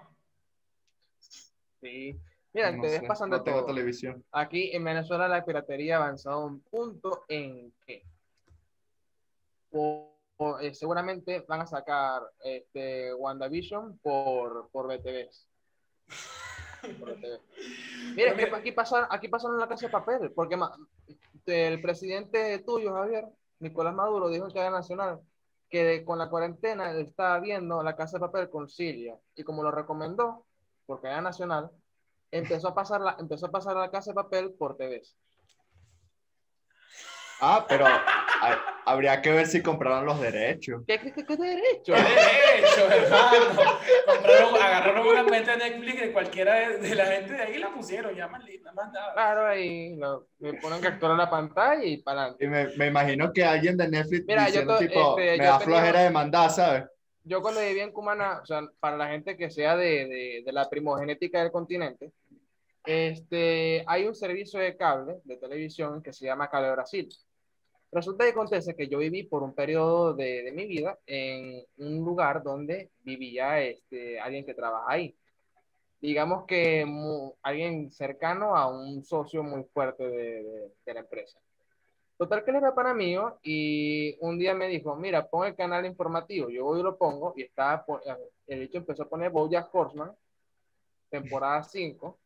Sí. 1.81 2.17
Mira, 2.53 2.71
No 2.71 2.81
te 2.81 2.87
ves 2.91 3.03
pasando 3.03 3.37
no 3.37 3.43
tengo 3.43 3.59
todo. 3.59 3.67
televisión. 3.67 4.23
Aquí 4.31 4.71
en 4.73 4.83
Venezuela 4.85 5.27
la 5.27 5.43
piratería 5.43 5.97
ha 5.97 6.03
avanzado 6.03 6.39
a 6.39 6.45
un 6.45 6.61
punto 6.61 7.25
en 7.27 7.73
que 7.85 8.05
por- 9.69 10.09
eh, 10.61 10.73
seguramente 10.73 11.43
van 11.49 11.61
a 11.61 11.65
sacar 11.67 12.21
este 12.41 13.13
WandaVision 13.13 13.99
por, 13.99 14.69
por 14.71 14.87
BTV. 14.87 15.29
Mira, 18.15 18.35
que 18.35 18.55
aquí 18.55 18.71
pasaron, 18.71 19.07
aquí 19.11 19.27
pasaron 19.27 19.59
la 19.59 19.67
casa 19.67 19.87
de 19.87 19.91
papel, 19.91 20.31
porque 20.31 20.57
el 21.45 21.81
presidente 21.81 22.59
tuyo, 22.59 22.93
Javier, 22.93 23.25
Nicolás 23.59 23.93
Maduro, 23.93 24.29
dijo 24.29 24.45
en 24.45 24.53
cadena 24.53 24.77
nacional 24.77 25.19
que 25.69 26.03
con 26.03 26.17
la 26.17 26.29
cuarentena 26.29 26.91
él 26.91 27.05
estaba 27.05 27.39
viendo 27.39 27.83
la 27.83 27.95
casa 27.95 28.17
de 28.17 28.21
papel 28.21 28.49
con 28.49 28.69
Siria, 28.69 29.17
y 29.35 29.43
como 29.43 29.63
lo 29.63 29.71
recomendó 29.71 30.45
por 30.85 31.01
cadena 31.01 31.21
nacional, 31.21 31.69
empezó 32.31 32.69
a 32.69 32.75
pasar 32.75 33.01
la, 33.01 33.17
empezó 33.19 33.47
a 33.47 33.51
pasar 33.51 33.75
la 33.75 33.91
casa 33.91 34.11
de 34.11 34.15
papel 34.15 34.53
por 34.53 34.77
TV. 34.77 35.01
Ah, 37.41 37.65
pero 37.67 37.85
habría 38.85 39.21
que 39.21 39.31
ver 39.31 39.47
si 39.47 39.61
compraron 39.61 40.05
los 40.05 40.19
derechos. 40.19 40.83
¿Qué, 40.87 40.99
qué, 40.99 41.11
qué, 41.13 41.25
qué 41.25 41.35
derecho? 41.37 41.93
¡Qué 41.93 42.01
derecho, 42.01 42.91
hermano! 42.91 43.71
Compraron, 44.07 44.55
agarraron 44.61 45.07
una 45.07 45.23
cuenta 45.25 45.55
de 45.55 45.69
Netflix 45.69 46.01
de 46.01 46.11
cualquiera 46.11 46.53
de, 46.55 46.77
de 46.77 46.95
la 46.95 47.05
gente 47.05 47.33
de 47.33 47.41
ahí 47.41 47.55
y 47.55 47.59
la 47.59 47.73
pusieron, 47.73 48.15
ya 48.15 48.27
más 48.27 48.43
linda, 48.45 48.71
más 48.73 48.91
nada. 48.91 49.13
Claro, 49.13 49.45
ahí 49.47 49.95
lo, 49.95 50.27
me 50.39 50.53
ponen 50.55 50.81
captura 50.81 51.15
la 51.15 51.29
pantalla 51.29 51.83
y 51.83 51.97
para 51.97 52.21
adelante. 52.21 52.45
Y 52.45 52.47
me, 52.47 52.67
me 52.77 52.87
imagino 52.87 53.31
que 53.33 53.43
alguien 53.43 53.77
de 53.77 53.87
Netflix 53.89 54.25
Mira, 54.27 54.41
yo 54.41 54.45
diciendo, 54.47 54.73
to- 54.73 54.79
tipo, 54.79 55.19
este, 55.19 55.31
me 55.31 55.37
yo 55.37 55.43
da 55.51 55.59
tenía- 55.59 55.65
flojera 55.77 56.01
de 56.03 56.09
mandar, 56.09 56.49
¿sabes? 56.49 56.83
Yo 57.23 57.41
cuando 57.41 57.61
vivía 57.61 57.83
en 57.83 57.91
Cumana, 57.91 58.39
o 58.41 58.45
sea, 58.45 58.61
para 58.79 58.97
la 58.97 59.07
gente 59.09 59.37
que 59.37 59.51
sea 59.51 59.75
de, 59.75 60.07
de, 60.07 60.41
de 60.45 60.51
la 60.51 60.67
primogenética 60.69 61.39
del 61.41 61.51
continente, 61.51 62.11
este, 62.85 63.83
hay 63.85 64.07
un 64.07 64.15
servicio 64.15 64.59
de 64.59 64.75
cable, 64.75 65.17
de 65.23 65.37
televisión, 65.37 66.01
que 66.01 66.13
se 66.13 66.25
llama 66.25 66.49
Cable 66.49 66.71
Brasil. 66.71 67.07
Resulta 67.91 68.23
que 68.23 68.31
acontece 68.31 68.75
que 68.75 68.87
yo 68.87 68.99
viví 68.99 69.23
por 69.23 69.41
un 69.41 69.53
periodo 69.55 70.13
de, 70.13 70.43
de 70.43 70.51
mi 70.51 70.67
vida 70.67 70.99
en 71.07 71.65
un 71.77 72.05
lugar 72.05 72.43
donde 72.43 72.91
vivía 72.99 73.61
este, 73.61 74.19
alguien 74.19 74.45
que 74.45 74.53
trabaja 74.53 74.85
ahí. 74.87 75.15
Digamos 75.99 76.45
que 76.45 76.85
mu- 76.85 77.33
alguien 77.41 77.89
cercano 77.91 78.55
a 78.55 78.67
un 78.67 79.03
socio 79.03 79.43
muy 79.43 79.63
fuerte 79.73 80.07
de, 80.07 80.43
de- 80.43 80.71
de 80.85 80.93
la 80.93 80.99
empresa. 81.01 81.39
Total 82.17 82.43
que 82.43 82.51
él 82.51 82.57
era 82.57 82.75
para 82.75 82.93
mí 82.93 83.15
y 83.43 84.15
un 84.19 84.37
día 84.37 84.53
me 84.53 84.67
dijo, 84.67 84.95
mira, 84.95 85.27
pon 85.27 85.47
el 85.47 85.55
canal 85.55 85.85
informativo. 85.85 86.49
Yo 86.49 86.65
voy 86.65 86.81
y 86.81 86.83
lo 86.83 86.97
pongo 86.97 87.33
y 87.35 87.43
estaba, 87.43 87.85
el 88.45 88.61
hecho 88.63 88.77
empezó 88.77 89.03
a 89.03 89.09
poner 89.09 89.31
Bojack 89.31 89.73
Horseman, 89.73 90.11
temporada 91.09 91.63
5, 91.63 92.19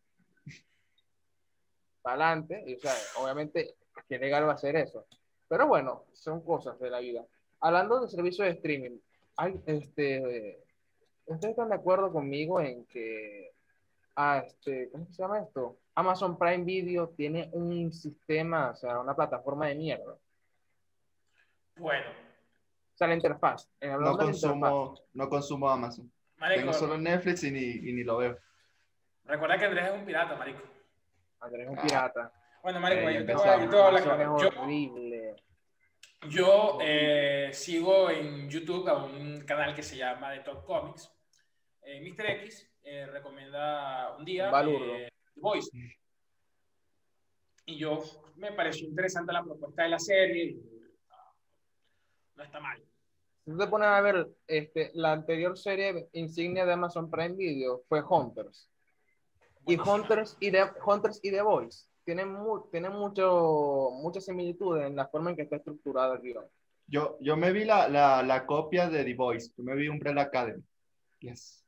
para 2.02 2.16
adelante. 2.32 2.64
Y, 2.68 2.76
o 2.76 2.80
sea, 2.80 2.94
obviamente, 3.22 3.76
qué 4.10 4.18
legal 4.18 4.48
va 4.48 4.54
a 4.54 4.58
ser 4.58 4.76
eso. 4.76 5.06
Pero 5.54 5.68
bueno, 5.68 6.06
son 6.14 6.42
cosas 6.42 6.80
de 6.80 6.90
la 6.90 6.98
vida. 7.00 7.24
Hablando 7.60 8.00
de 8.02 8.08
servicios 8.08 8.48
de 8.48 8.54
streaming, 8.56 8.98
hay, 9.38 9.54
este, 9.68 10.60
¿ustedes 11.28 11.52
están 11.52 11.70
de 11.70 11.76
acuerdo 11.76 12.12
conmigo 12.12 12.60
en 12.60 12.84
que, 12.88 13.54
ah, 14.16 14.42
este, 14.44 14.90
¿cómo 14.90 15.06
se 15.12 15.22
llama 15.22 15.42
esto? 15.42 15.78
Amazon 15.94 16.40
Prime 16.40 16.64
Video 16.64 17.10
tiene 17.10 17.52
un 17.54 17.94
sistema, 17.94 18.72
o 18.72 18.76
sea, 18.76 18.98
una 18.98 19.16
plataforma 19.16 19.68
de 19.68 19.76
mierda. 19.76 20.16
Bueno, 21.78 22.08
O 22.96 22.98
sea, 22.98 23.08
la 23.10 23.14
interfaz. 23.14 23.70
No 23.80 23.88
la 23.90 23.94
interfaz. 23.94 24.26
consumo, 24.26 24.96
no 25.14 25.30
consumo 25.30 25.70
Amazon. 25.70 26.12
marico, 26.38 26.62
Tengo 26.62 26.74
solo 26.74 26.98
Netflix 26.98 27.44
y 27.44 27.52
ni, 27.52 27.60
y 27.90 27.94
ni 27.94 28.04
lo 28.04 28.18
veo. 28.18 28.40
recuerda 29.26 29.60
que 29.60 29.66
Andrés 29.66 29.86
es 29.86 30.00
un 30.00 30.04
pirata, 30.04 30.36
marico. 30.36 30.64
Andrés 31.42 31.66
es 31.66 31.70
un 31.74 31.78
Ah. 31.78 31.82
pirata. 31.84 32.32
Bueno, 32.64 32.80
marico, 32.80 33.08
Eh, 33.10 33.14
yo, 33.20 33.26
te 33.28 33.34
voy, 33.36 33.46
yo 33.46 33.60
te 33.60 33.66
voy 33.68 33.78
a 33.80 33.86
hablar 33.88 34.04
claro. 34.04 34.38
Yo. 34.40 34.50
Yo 36.30 36.78
eh, 36.82 37.50
sigo 37.54 38.10
en 38.10 38.50
YouTube 38.50 38.88
a 38.88 39.04
un 39.04 39.42
canal 39.42 39.76
que 39.76 39.84
se 39.84 39.98
llama 39.98 40.34
The 40.34 40.40
Top 40.40 40.64
Comics. 40.66 41.12
Eh, 41.82 42.02
Mr. 42.02 42.26
X 42.44 42.70
eh, 42.84 43.06
recomienda 43.08 44.16
un 44.18 44.24
día 44.24 44.50
eh, 44.50 45.10
The 45.36 45.42
Voice. 45.42 45.70
Y 47.66 47.78
yo 47.78 48.02
me 48.36 48.52
pareció 48.54 48.88
interesante 48.88 49.34
la 49.34 49.44
propuesta 49.44 49.84
de 49.84 49.90
la 49.90 50.00
serie. 50.00 50.58
ah, 51.10 51.34
No 52.36 52.44
está 52.44 52.60
mal. 52.60 52.82
Si 53.44 53.52
tú 53.52 53.58
te 53.58 53.68
pones 53.68 53.88
a 53.90 54.00
ver, 54.00 54.30
este, 54.48 54.92
la 54.94 55.12
anterior 55.12 55.58
serie 55.58 56.08
insignia 56.14 56.66
de 56.66 56.74
Amazon 56.74 57.10
Prime 57.10 57.36
Video 57.36 57.84
fue 57.90 58.02
Hunters. 58.02 58.70
Y 59.66 59.78
Hunters 59.78 60.38
y, 60.40 60.52
The, 60.52 60.72
Hunters 60.86 61.20
y 61.22 61.32
The 61.32 61.42
Boys 61.42 61.90
tienen, 62.06 62.32
mu 62.32 62.68
tienen 62.72 62.92
mucho, 62.94 63.90
muchas 63.94 64.26
similitudes 64.26 64.86
en 64.88 64.96
la 64.96 65.08
forma 65.08 65.30
en 65.32 65.36
que 65.36 65.44
está 65.44 65.56
estructurado 65.58 66.14
el 66.14 66.22
guion. 66.22 66.46
Yo, 66.88 67.18
yo 67.22 67.38
me 67.38 67.52
vi 67.52 67.64
la, 67.66 67.88
la, 67.88 68.22
la 68.24 68.46
copia 68.46 68.90
de 68.90 69.04
The 69.04 69.14
Voice, 69.16 69.52
yo 69.58 69.64
me 69.64 69.76
vi 69.76 69.88
Umbrella 69.88 70.24
Academy. 70.24 70.64
Yes. 71.20 71.66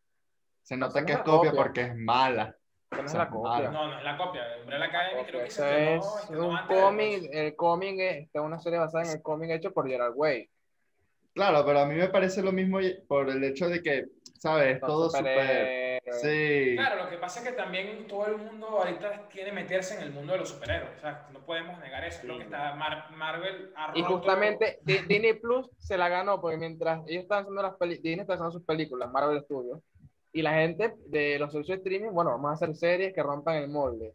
Se 0.62 0.76
nota 0.76 1.00
no 1.02 1.06
que 1.06 1.13
es 1.13 1.19
es 1.19 1.26
la 1.26 1.32
copia 1.32 1.52
copia. 1.52 1.63
porque 1.63 1.82
es 1.82 1.95
mala. 1.95 2.56
No 2.91 3.00
es 3.00 3.06
Esa 3.06 3.17
la 3.19 3.24
es 3.26 3.30
copia. 3.30 3.50
mala. 3.50 3.71
No, 3.71 3.88
no 3.88 3.98
es 3.98 4.04
la 4.04 4.17
copia. 4.17 4.41
Umbrella 4.62 4.86
Academy 4.86 5.24
creo 5.26 5.43
que 5.43 5.52
se 5.52 5.95
es 5.95 6.06
estrenó 6.06 6.48
un 6.50 6.58
cómic, 6.67 7.30
el 7.32 7.56
cómic 7.56 8.00
es 8.00 8.30
una 8.41 8.60
serie 8.60 8.80
basada 8.80 9.06
en 9.06 9.12
el 9.12 9.21
cómic 9.21 9.52
hecho 9.52 9.71
por 9.74 9.88
Gerard 9.88 10.13
Way. 10.15 10.50
Claro, 11.34 11.65
pero 11.65 11.80
a 11.80 11.86
mí 11.86 11.95
me 11.95 12.08
parece 12.10 12.41
lo 12.41 12.52
mismo 12.52 12.80
por 13.08 13.30
el 13.30 13.43
hecho 13.43 13.67
de 13.67 13.82
que, 13.82 14.06
¿sabes? 14.38 14.80
Todo 14.80 15.10
súper... 15.10 15.85
Sí. 16.13 16.76
Claro, 16.76 17.04
lo 17.04 17.10
que 17.10 17.18
pasa 17.18 17.39
es 17.41 17.48
que 17.50 17.54
también 17.54 18.08
todo 18.08 18.28
el 18.28 18.38
mundo 18.38 18.68
ahorita 18.68 19.28
quiere 19.30 19.52
meterse 19.52 19.96
en 19.96 20.02
el 20.04 20.12
mundo 20.12 20.34
de 20.34 20.39
los 20.39 20.50
superhéroes. 20.50 20.98
O 20.98 21.02
sea, 21.02 21.28
no 21.32 21.46
podemos 21.46 21.80
negar 21.80 22.04
eso. 22.04 22.20
Es 22.22 22.26
lo 22.26 22.38
que 22.38 22.44
está 22.44 22.76
Mar- 22.76 23.10
Marvel 23.12 23.72
ha 23.76 23.91
Y 23.96 24.04
justamente 24.04 24.80
Di- 24.84 25.00
Disney 25.08 25.34
Plus 25.34 25.70
se 25.80 25.98
la 25.98 26.10
ganó 26.10 26.39
porque 26.39 26.58
mientras 26.58 27.00
ellos 27.08 27.24
estaban 27.24 27.44
haciendo 27.44 27.62
las 27.62 27.76
películas, 27.76 28.04
Disney 28.04 28.22
está 28.22 28.34
haciendo 28.34 28.52
sus 28.52 28.63
películas, 28.65 29.12
Marvel 29.12 29.41
Studios, 29.41 29.80
y 30.32 30.41
la 30.41 30.54
gente 30.54 30.94
de 31.08 31.39
los 31.39 31.52
servicios 31.52 31.78
de 31.82 31.84
streaming, 31.89 32.13
bueno, 32.13 32.32
vamos 32.32 32.52
a 32.52 32.54
hacer 32.54 32.76
series 32.76 33.13
que 33.13 33.24
rompan 33.24 33.56
el 33.56 33.70
molde. 33.70 34.13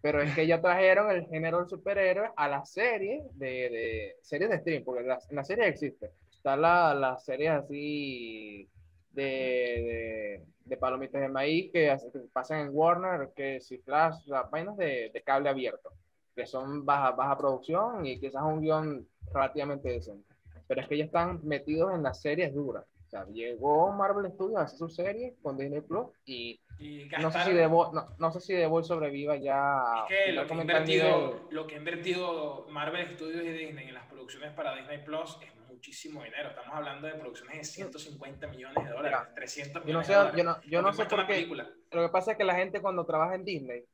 Pero 0.00 0.22
es 0.22 0.32
que 0.34 0.46
ya 0.46 0.60
trajeron 0.60 1.10
el 1.10 1.26
género 1.26 1.58
del 1.58 1.68
superhéroe 1.68 2.30
a 2.36 2.48
la 2.48 2.64
serie 2.64 3.22
de, 3.34 3.46
de 3.68 4.16
series 4.22 4.48
de 4.50 4.56
streaming, 4.56 4.84
porque 4.84 5.02
en 5.02 5.08
la, 5.08 5.18
en 5.28 5.36
la 5.36 5.44
serie 5.44 5.66
existe. 5.68 6.12
Están 6.30 6.62
la- 6.62 6.94
las 6.94 7.24
series 7.24 7.50
así 7.50 8.68
de, 9.10 9.22
de, 9.24 10.44
de 10.68 10.76
palomitas 10.76 11.20
de 11.20 11.28
maíz 11.28 11.72
que, 11.72 11.96
que 12.12 12.18
pasan 12.32 12.60
en 12.60 12.70
Warner, 12.72 13.30
que 13.34 13.60
si 13.60 13.78
sea, 13.78 14.12
vainas 14.50 14.76
de, 14.76 15.10
de 15.12 15.22
cable 15.22 15.48
abierto 15.48 15.92
que 16.38 16.46
son 16.46 16.86
baja, 16.86 17.10
baja 17.10 17.36
producción 17.36 18.06
y 18.06 18.20
quizás 18.20 18.44
un 18.44 18.60
guion 18.60 19.08
relativamente 19.34 19.88
decente. 19.88 20.32
Pero 20.68 20.80
es 20.80 20.86
que 20.86 20.96
ya 20.96 21.04
están 21.04 21.40
metidos 21.42 21.92
en 21.94 22.04
las 22.04 22.22
series 22.22 22.54
duras. 22.54 22.84
O 23.08 23.10
sea, 23.10 23.26
llegó 23.26 23.90
Marvel 23.90 24.30
Studios 24.30 24.60
a 24.60 24.62
hacer 24.62 24.78
su 24.78 24.88
serie 24.88 25.34
con 25.42 25.56
Disney 25.56 25.80
Plus 25.80 26.06
y 26.26 26.60
Y 26.78 27.08
no 27.20 27.32
sé, 27.32 27.42
si 27.42 27.66
Voice, 27.66 27.92
no, 27.92 28.06
no 28.18 28.30
sé 28.30 28.40
si 28.40 28.66
Voice 28.66 28.86
sobreviva 28.86 29.34
ya. 29.36 29.82
Es 30.08 30.26
que 30.26 30.32
lo 30.32 30.46
que, 30.46 30.54
invertido, 30.54 31.40
lo 31.50 31.66
que 31.66 31.74
ha 31.74 31.78
invertido 31.78 32.66
Marvel 32.70 33.04
Studios 33.16 33.42
y 33.44 33.50
Disney 33.50 33.88
en 33.88 33.94
las 33.94 34.06
producciones 34.06 34.52
para 34.52 34.76
Disney 34.76 34.98
Plus 35.04 35.38
es 35.42 35.57
muchísimo 35.78 36.24
dinero. 36.24 36.48
Estamos 36.48 36.74
hablando 36.74 37.06
de 37.06 37.14
producciones 37.14 37.58
de 37.58 37.64
150 37.64 38.48
millones 38.48 38.84
de 38.84 38.90
dólares, 38.90 39.18
Mira, 39.20 39.34
300 39.36 39.74
Yo 39.74 39.78
no 39.80 39.84
millones 39.86 40.06
sé, 40.08 40.12
de 40.12 40.18
dólares. 40.18 40.36
yo 40.38 40.44
no, 40.44 40.60
yo 40.62 40.82
no 40.82 40.92
sé 40.92 41.04
por 41.04 41.26
qué. 41.28 41.46
Lo 41.46 42.02
que 42.02 42.08
pasa 42.08 42.32
es 42.32 42.36
que 42.36 42.44
la 42.44 42.56
gente 42.56 42.82
cuando 42.82 43.06
trabaja 43.06 43.36
en 43.36 43.44
Disney 43.44 43.84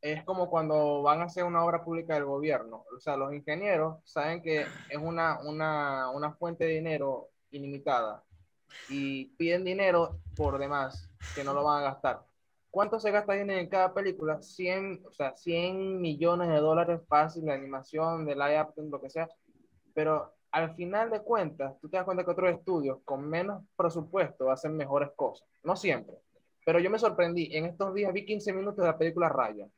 es 0.00 0.24
como 0.24 0.48
cuando 0.48 1.02
van 1.02 1.20
a 1.20 1.24
hacer 1.24 1.44
una 1.44 1.62
obra 1.64 1.84
pública 1.84 2.14
del 2.14 2.24
gobierno. 2.24 2.84
O 2.96 2.98
sea, 2.98 3.14
los 3.18 3.34
ingenieros 3.34 3.98
saben 4.04 4.42
que 4.42 4.62
es 4.62 4.96
una, 4.98 5.38
una, 5.40 6.08
una 6.10 6.32
fuente 6.32 6.64
de 6.64 6.72
dinero 6.72 7.28
ilimitada 7.50 8.24
y 8.88 9.26
piden 9.36 9.64
dinero 9.64 10.20
por 10.34 10.58
demás 10.58 11.10
que 11.34 11.44
no 11.44 11.52
lo 11.52 11.62
van 11.62 11.82
a 11.82 11.90
gastar. 11.90 12.22
¿Cuánto 12.70 12.98
se 13.00 13.10
gasta 13.10 13.34
Disney 13.34 13.58
en 13.58 13.68
cada 13.68 13.92
película? 13.92 14.40
100, 14.40 15.02
o 15.06 15.12
sea, 15.12 15.36
100 15.36 16.00
millones 16.00 16.48
de 16.48 16.56
dólares 16.56 17.00
fácil 17.06 17.44
de 17.44 17.52
animación, 17.52 18.24
de 18.24 18.34
live 18.34 18.56
action, 18.56 18.90
lo 18.90 18.98
que 19.00 19.10
sea. 19.10 19.28
Pero 19.94 20.35
al 20.56 20.74
final 20.74 21.10
de 21.10 21.20
cuentas, 21.20 21.78
tú 21.82 21.90
te 21.90 21.98
das 21.98 22.06
cuenta 22.06 22.24
que 22.24 22.30
otros 22.30 22.50
estudios 22.50 23.00
con 23.04 23.28
menos 23.28 23.62
presupuesto 23.76 24.50
hacen 24.50 24.74
mejores 24.74 25.10
cosas. 25.14 25.46
No 25.62 25.76
siempre. 25.76 26.16
Pero 26.64 26.78
yo 26.78 26.88
me 26.88 26.98
sorprendí. 26.98 27.54
En 27.54 27.66
estos 27.66 27.92
días 27.92 28.10
vi 28.10 28.24
15 28.24 28.54
minutos 28.54 28.78
de 28.78 28.86
la 28.86 28.96
película 28.96 29.28
Raya. 29.28 29.68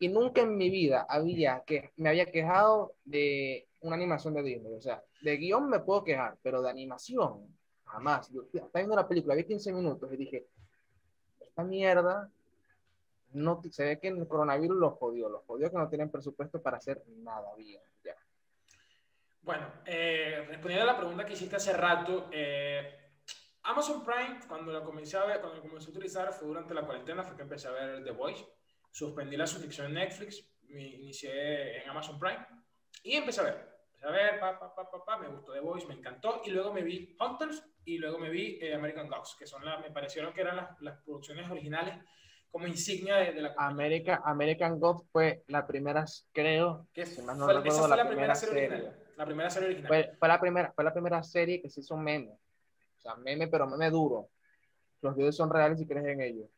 Y 0.00 0.08
nunca 0.08 0.40
en 0.40 0.56
mi 0.56 0.68
vida 0.68 1.06
había 1.08 1.62
que, 1.64 1.92
me 1.96 2.08
había 2.08 2.26
quejado 2.26 2.94
de 3.04 3.68
una 3.82 3.94
animación 3.94 4.34
de 4.34 4.42
Disney. 4.42 4.74
O 4.74 4.80
sea, 4.80 5.00
de 5.22 5.36
guion 5.36 5.70
me 5.70 5.78
puedo 5.78 6.02
quejar, 6.02 6.36
pero 6.42 6.60
de 6.60 6.70
animación, 6.70 7.46
jamás. 7.84 8.28
Yo 8.30 8.42
estaba 8.52 8.70
viendo 8.74 8.96
la 8.96 9.06
película, 9.06 9.36
vi 9.36 9.44
15 9.44 9.72
minutos 9.72 10.12
y 10.12 10.16
dije, 10.16 10.48
esta 11.38 11.62
mierda, 11.62 12.28
no, 13.30 13.62
se 13.70 13.84
ve 13.84 14.00
que 14.00 14.08
el 14.08 14.26
coronavirus 14.26 14.76
los 14.76 14.94
jodió, 14.94 15.28
los 15.28 15.44
jodió 15.46 15.70
que 15.70 15.78
no 15.78 15.88
tienen 15.88 16.10
presupuesto 16.10 16.60
para 16.60 16.78
hacer 16.78 17.00
nada 17.22 17.54
bien. 17.54 17.80
Ya. 18.04 18.16
Bueno, 19.42 19.72
eh, 19.86 20.44
respondiendo 20.48 20.88
a 20.88 20.92
la 20.92 20.98
pregunta 20.98 21.24
que 21.24 21.32
hiciste 21.32 21.56
hace 21.56 21.72
rato, 21.72 22.28
eh, 22.32 22.96
Amazon 23.62 24.04
Prime, 24.04 24.40
cuando 24.46 24.72
la 24.72 24.82
comencé 24.82 25.16
a 25.16 25.24
ver, 25.24 25.40
cuando 25.40 25.56
la 25.56 25.62
comencé 25.62 25.88
a 25.88 25.90
utilizar 25.92 26.32
fue 26.32 26.48
durante 26.48 26.74
la 26.74 26.82
cuarentena, 26.82 27.22
fue 27.22 27.36
que 27.36 27.42
empecé 27.42 27.68
a 27.68 27.72
ver 27.72 28.04
The 28.04 28.10
Voice. 28.12 28.44
Suspendí 28.90 29.36
la 29.36 29.46
suscripción 29.46 29.86
en 29.88 29.94
Netflix, 29.94 30.44
me 30.68 30.82
inicié 30.82 31.82
en 31.82 31.88
Amazon 31.88 32.18
Prime 32.18 32.46
y 33.02 33.14
empecé 33.14 33.40
a 33.40 33.44
ver. 33.44 33.70
Empecé 33.94 34.06
a 34.06 34.10
ver, 34.10 34.40
pa, 34.40 34.58
pa, 34.58 34.74
pa, 34.74 34.90
pa, 34.90 35.04
pa, 35.04 35.18
me 35.18 35.28
gustó 35.28 35.52
The 35.52 35.60
Voice, 35.60 35.86
me 35.86 35.94
encantó 35.94 36.42
y 36.44 36.50
luego 36.50 36.72
me 36.72 36.82
vi 36.82 37.16
Hunters 37.20 37.62
y 37.84 37.98
luego 37.98 38.18
me 38.18 38.30
vi 38.30 38.58
eh, 38.60 38.74
American 38.74 39.08
Gods, 39.08 39.36
que 39.38 39.46
son 39.46 39.64
las, 39.64 39.80
me 39.80 39.90
parecieron 39.90 40.32
que 40.32 40.40
eran 40.42 40.56
las, 40.56 40.80
las 40.80 40.98
producciones 41.02 41.50
originales 41.50 41.94
como 42.50 42.66
insignia 42.66 43.16
de, 43.16 43.32
de 43.32 43.42
la. 43.42 43.54
America, 43.58 44.22
American 44.24 44.78
Gods 44.80 45.06
fue 45.12 45.44
la 45.48 45.66
primera, 45.66 46.04
creo, 46.32 46.88
Que 46.92 47.06
si 47.06 47.22
mal 47.22 47.38
no 47.38 47.44
fue- 47.44 47.54
recuerdo, 47.54 47.78
esa 47.78 47.80
fue 47.88 47.88
la 47.90 47.96
la 47.96 48.08
primera 48.10 48.32
primera 48.32 48.34
serie 48.34 48.54
serie. 48.54 48.76
original. 48.76 48.99
La 49.20 49.26
primera 49.26 49.50
serie 49.50 49.68
original. 49.68 49.86
Fue, 49.88 50.16
fue 50.18 50.28
la 50.28 50.40
primera, 50.40 50.72
fue 50.72 50.82
la 50.82 50.94
primera 50.94 51.22
serie 51.22 51.60
que 51.60 51.68
se 51.68 51.80
hizo 51.80 51.94
meme. 51.94 52.30
O 52.96 53.00
sea, 53.02 53.16
meme, 53.16 53.48
pero 53.48 53.66
meme 53.66 53.90
duro. 53.90 54.30
Los 55.02 55.14
videos 55.14 55.36
son 55.36 55.50
reales 55.50 55.78
si 55.78 55.86
crees 55.86 56.06
en 56.06 56.22
ellos. 56.22 56.48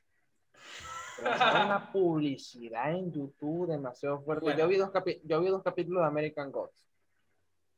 Pero 1.16 1.30
una 1.34 1.90
publicidad 1.92 2.92
en 2.92 3.10
YouTube 3.12 3.66
demasiado 3.66 4.20
fuerte. 4.20 4.44
Bueno. 4.44 4.60
Yo, 4.60 4.68
vi 4.68 4.76
dos 4.76 4.92
yo 5.24 5.40
vi 5.40 5.48
dos 5.48 5.64
capítulos 5.64 6.02
de 6.02 6.06
American 6.06 6.52
Gods. 6.52 6.86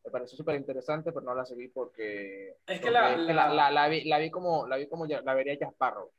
Me 0.04 0.10
pareció 0.10 0.36
súper 0.36 0.56
interesante, 0.56 1.12
pero 1.12 1.24
no 1.24 1.34
la 1.34 1.46
seguí 1.46 1.68
porque, 1.68 2.58
Es 2.66 2.78
que 2.78 2.80
porque 2.80 2.90
la- 2.90 3.16
la- 3.16 3.48
la, 3.54 3.70
la- 3.70 3.88
vi, 3.88 4.04
la 4.04 4.18
vi 4.18 4.30
como 4.30 4.66
la 4.66 4.76
vi 4.76 4.86
como 4.86 5.06
ya- 5.06 5.22
la 5.22 5.32
vería 5.32 5.56
Jasparro. 5.58 6.12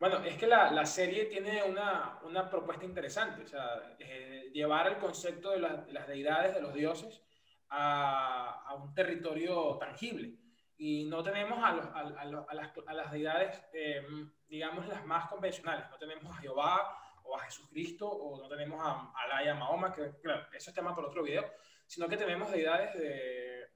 Bueno, 0.00 0.24
es 0.24 0.38
que 0.38 0.46
la, 0.46 0.70
la 0.70 0.86
serie 0.86 1.26
tiene 1.26 1.62
una, 1.64 2.18
una 2.24 2.48
propuesta 2.48 2.86
interesante, 2.86 3.42
o 3.42 3.46
sea, 3.46 3.94
eh, 3.98 4.48
llevar 4.54 4.86
el 4.86 4.96
concepto 4.96 5.50
de, 5.50 5.60
de 5.60 5.92
las 5.92 6.06
deidades, 6.08 6.54
de 6.54 6.62
los 6.62 6.72
dioses, 6.72 7.22
a, 7.70 8.64
a 8.66 8.74
un 8.74 8.94
territorio 8.94 9.76
tangible. 9.78 10.34
Y 10.78 11.04
no 11.06 11.22
tenemos 11.22 11.62
a, 11.64 11.72
los- 11.72 11.86
a, 11.94 12.24
los- 12.26 12.46
las, 12.54 12.72
a 12.86 12.92
las 12.92 13.10
deidades, 13.12 13.62
eh, 13.72 14.04
digamos, 14.46 14.86
las 14.88 15.04
más 15.06 15.28
convencionales. 15.28 15.88
No 15.90 15.96
tenemos 15.98 16.30
a 16.30 16.40
Jehová 16.40 16.98
o 17.24 17.36
a 17.36 17.40
Jesucristo, 17.40 18.08
o 18.08 18.40
no 18.42 18.48
tenemos 18.48 18.80
a 18.84 19.10
Alá 19.16 19.42
y 19.44 19.48
a 19.48 19.54
Mahoma, 19.54 19.92
que 19.94 20.12
claro, 20.22 20.46
eso 20.52 20.70
es 20.70 20.74
tema 20.76 20.94
para 20.94 21.08
otro 21.08 21.22
video, 21.22 21.44
sino 21.86 22.06
que 22.08 22.16
tenemos 22.16 22.50
deidades 22.52 22.94
de, 22.94 23.66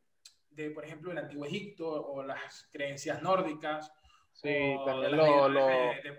de, 0.50 0.70
por 0.70 0.85
ejemplo, 0.85 1.11
el 1.11 1.18
Antiguo 1.18 1.46
Egipto 1.46 1.88
o 1.90 2.22
las 2.22 2.68
creencias 2.72 3.22
nórdicas. 3.22 3.92
Sí, 4.33 4.48
también 4.87 5.11
los 5.16 5.26
deidades 5.26 6.03
de- 6.05 6.11
de 6.11 6.16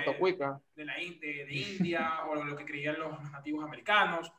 de- 0.00 0.06
de, 0.74 0.84
la, 0.84 1.00
India 1.52 2.24
o 2.28 2.34
lo 2.34 2.56
que 2.56 2.64
creían 2.64 2.98
los 2.98 3.30
nativos 3.30 3.64
americanos. 3.64 4.32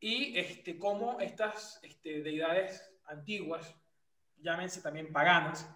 Y 0.00 0.38
este, 0.38 0.78
cómo 0.78 1.20
estas 1.20 1.80
este, 1.82 2.22
deidades 2.22 2.92
antiguas, 3.06 3.74
llámense 4.38 4.80
también 4.82 5.12
paganas, 5.12 5.68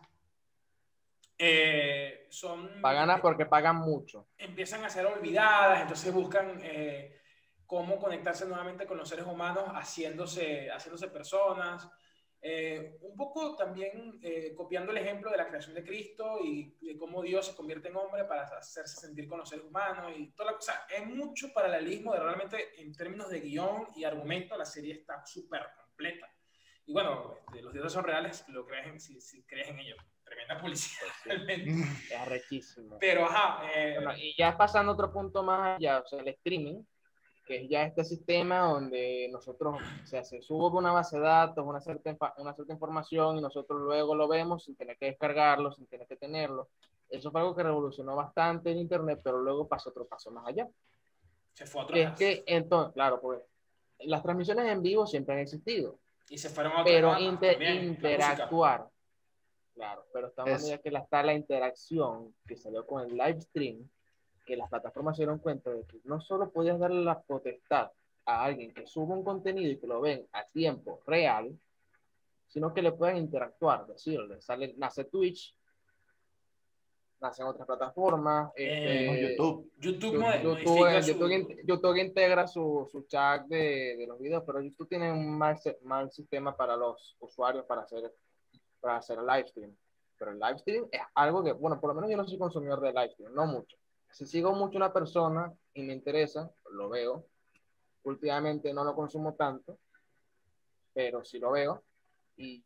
eh, 1.39 2.27
son... 2.29 2.83
Paganas 2.83 3.21
porque 3.21 3.47
pagan 3.47 3.77
mucho. 3.77 4.29
Empiezan 4.37 4.85
a 4.85 4.91
ser 4.91 5.07
olvidadas, 5.07 5.81
entonces 5.81 6.13
buscan 6.13 6.61
eh, 6.63 7.19
cómo 7.65 7.99
conectarse 7.99 8.45
nuevamente 8.47 8.87
con 8.87 8.99
los 8.99 9.09
seres 9.09 9.25
humanos 9.25 9.65
haciéndose, 9.69 10.71
haciéndose 10.71 11.09
personas. 11.09 11.89
Eh, 12.43 12.97
un 13.03 13.15
poco 13.17 13.55
también 13.55 14.19
eh, 14.23 14.55
copiando 14.57 14.93
el 14.93 14.99
ejemplo 14.99 15.31
de 15.31 15.37
la 15.37 15.47
creación 15.47 15.75
de 15.75 15.85
Cristo 15.85 16.39
y 16.43 16.75
de 16.81 16.97
cómo 16.97 17.21
Dios 17.21 17.47
se 17.47 17.55
convierte 17.55 17.89
en 17.89 17.97
hombre 17.97 18.25
para 18.25 18.45
hacerse 18.45 19.01
sentir 19.01 19.29
con 19.29 19.41
los 19.41 19.49
seres 19.49 19.67
humanos 19.67 20.13
y 20.17 20.31
toda 20.33 20.53
la 20.53 20.57
cosa. 20.57 20.87
Es 20.89 21.07
mucho 21.07 21.53
paralelismo 21.53 22.15
de 22.15 22.21
realmente 22.21 22.81
en 22.81 22.95
términos 22.95 23.29
de 23.29 23.41
guion 23.41 23.89
y 23.95 24.05
argumento, 24.05 24.57
la 24.57 24.65
serie 24.65 24.95
está 24.95 25.25
súper 25.27 25.67
completa. 25.77 26.29
Y 26.87 26.93
bueno, 26.93 27.37
este, 27.47 27.63
los 27.63 27.73
dioses 27.75 27.93
son 27.93 28.05
reales, 28.05 28.45
lo 28.49 28.65
crees 28.67 28.87
en, 28.87 29.01
si, 29.01 29.21
si 29.21 29.45
crees 29.45 29.69
en 29.69 29.79
ellos. 29.79 29.99
Tremenda 30.25 30.61
publicidad, 30.61 31.09
realmente. 31.25 31.71
Es 32.11 32.13
arrechísimo. 32.19 32.97
Pero, 32.99 33.27
ajá, 33.27 33.71
eh, 33.75 33.95
Bueno, 33.97 34.17
y 34.17 34.35
ya 34.37 34.57
pasando 34.57 34.93
a 34.93 34.95
otro 34.95 35.13
punto 35.13 35.43
más 35.43 35.77
allá, 35.77 36.01
o 36.01 36.07
sea, 36.07 36.21
el 36.21 36.29
streaming, 36.29 36.83
que 37.51 37.65
es 37.65 37.69
ya 37.69 37.83
este 37.83 38.05
sistema 38.05 38.61
donde 38.61 39.29
nosotros, 39.33 39.75
o 40.05 40.07
sea, 40.07 40.23
se 40.23 40.41
sube 40.41 40.79
una 40.79 40.93
base 40.93 41.17
de 41.19 41.23
datos, 41.25 41.67
una 41.67 41.81
cierta, 41.81 42.17
una 42.39 42.55
cierta 42.55 42.73
información 42.73 43.39
y 43.39 43.41
nosotros 43.41 43.81
luego 43.81 44.15
lo 44.15 44.29
vemos 44.29 44.63
sin 44.63 44.77
tener 44.77 44.97
que 44.97 45.07
descargarlo, 45.07 45.73
sin 45.73 45.85
tener 45.89 46.07
que 46.07 46.15
tenerlo. 46.15 46.69
Eso 47.09 47.33
fue 47.33 47.41
algo 47.41 47.57
que 47.57 47.65
revolucionó 47.65 48.15
bastante 48.15 48.71
el 48.71 48.79
Internet, 48.79 49.21
pero 49.25 49.41
luego 49.41 49.67
pasó 49.67 49.91
otro 49.91 50.07
paso 50.07 50.31
más 50.31 50.47
allá. 50.47 50.69
se 51.55 51.67
fue 51.67 51.81
a 51.81 51.85
otro 51.85 51.95
Que 51.95 52.03
es 52.05 52.13
que, 52.13 52.45
entonces, 52.47 52.95
claro, 52.95 53.21
pues 53.21 53.43
las 53.99 54.23
transmisiones 54.23 54.69
en 54.71 54.81
vivo 54.81 55.05
siempre 55.05 55.35
han 55.35 55.41
existido, 55.41 55.99
Y 56.29 56.39
se 56.39 56.51
fueron 56.51 56.73
a 56.75 56.83
otro 56.83 56.85
pero 56.85 57.09
lado 57.09 57.21
inter- 57.21 57.55
también, 57.55 57.83
interactuar, 57.85 58.87
claro, 59.75 60.07
pero 60.13 60.29
estamos 60.29 60.53
Es- 60.53 60.63
viendo 60.67 60.83
que 60.85 60.91
la- 60.93 61.01
está 61.01 61.25
la 61.25 61.35
interacción 61.35 62.33
que 62.47 62.57
salió 62.57 62.87
con 62.87 63.03
el 63.03 63.17
live 63.17 63.41
stream, 63.41 63.91
que 64.51 64.57
las 64.57 64.69
plataformas 64.69 65.17
se 65.17 65.23
dieron 65.23 65.39
cuenta 65.39 65.71
de 65.71 65.85
que 65.87 66.01
no 66.03 66.21
solo 66.21 66.51
podías 66.51 66.77
darle 66.77 67.05
la 67.05 67.21
potestad 67.23 67.89
a 68.25 68.45
alguien 68.45 68.75
que 68.75 68.85
sube 68.85 69.15
un 69.15 69.23
contenido 69.23 69.71
y 69.71 69.79
que 69.79 69.87
lo 69.87 70.01
ven 70.01 70.27
a 70.33 70.45
tiempo 70.49 71.01
real, 71.07 71.57
sino 72.49 72.75
que 72.75 72.83
le 72.83 72.91
pueden 72.91 73.17
interactuar, 73.19 73.87
decirle, 73.87 74.41
sale, 74.41 74.75
nace 74.77 75.05
Twitch, 75.05 75.55
nacen 77.21 77.47
otras 77.47 77.65
plataformas, 77.65 78.51
Eh, 78.57 79.07
este, 79.07 79.37
YouTube. 79.37 79.71
YouTube, 79.79 80.15
YouTube, 80.43 80.59
su- 81.05 81.13
YouTube 81.13 81.31
in- 81.31 81.59
YouTube 81.65 81.97
integra 81.99 82.49
su, 82.49 82.89
su 82.91 83.03
chat 83.03 83.47
de, 83.47 83.95
de 83.99 84.07
los 84.09 84.19
videos, 84.19 84.43
pero 84.45 84.61
YouTube 84.61 84.89
tiene 84.89 85.13
un 85.13 85.39
mal, 85.39 85.57
mal 85.83 86.11
sistema 86.11 86.57
para 86.57 86.77
los 86.77 87.17
usuarios 87.21 87.65
para 87.67 87.83
hacer, 87.83 88.13
para 88.81 88.97
hacer 88.97 89.19
live 89.23 89.47
stream. 89.47 89.77
Pero 90.19 90.33
el 90.33 90.41
live 90.41 90.59
stream 90.59 90.89
es 90.91 91.01
algo 91.15 91.45
que, 91.45 91.53
bueno, 91.53 91.79
por 91.81 91.91
lo 91.91 91.95
menos 91.95 92.11
yo 92.11 92.17
no 92.17 92.27
soy 92.27 92.37
consumidor 92.37 92.81
de 92.81 92.93
live 92.93 93.13
stream, 93.13 93.33
no 93.33 93.47
mucho. 93.47 93.77
Si 94.13 94.27
sigo 94.27 94.53
mucho 94.53 94.77
una 94.77 94.93
persona 94.93 95.53
y 95.75 95.83
me 95.83 95.93
interesa, 95.93 96.51
lo 96.73 96.89
veo. 96.89 97.27
Últimamente 98.05 98.73
no 98.73 98.85
lo 98.85 98.95
consumo 98.95 99.35
tanto, 99.35 99.79
pero 100.93 101.25
sí 101.25 101.39
lo 101.39 101.53
veo. 101.53 101.83
Y 102.37 102.65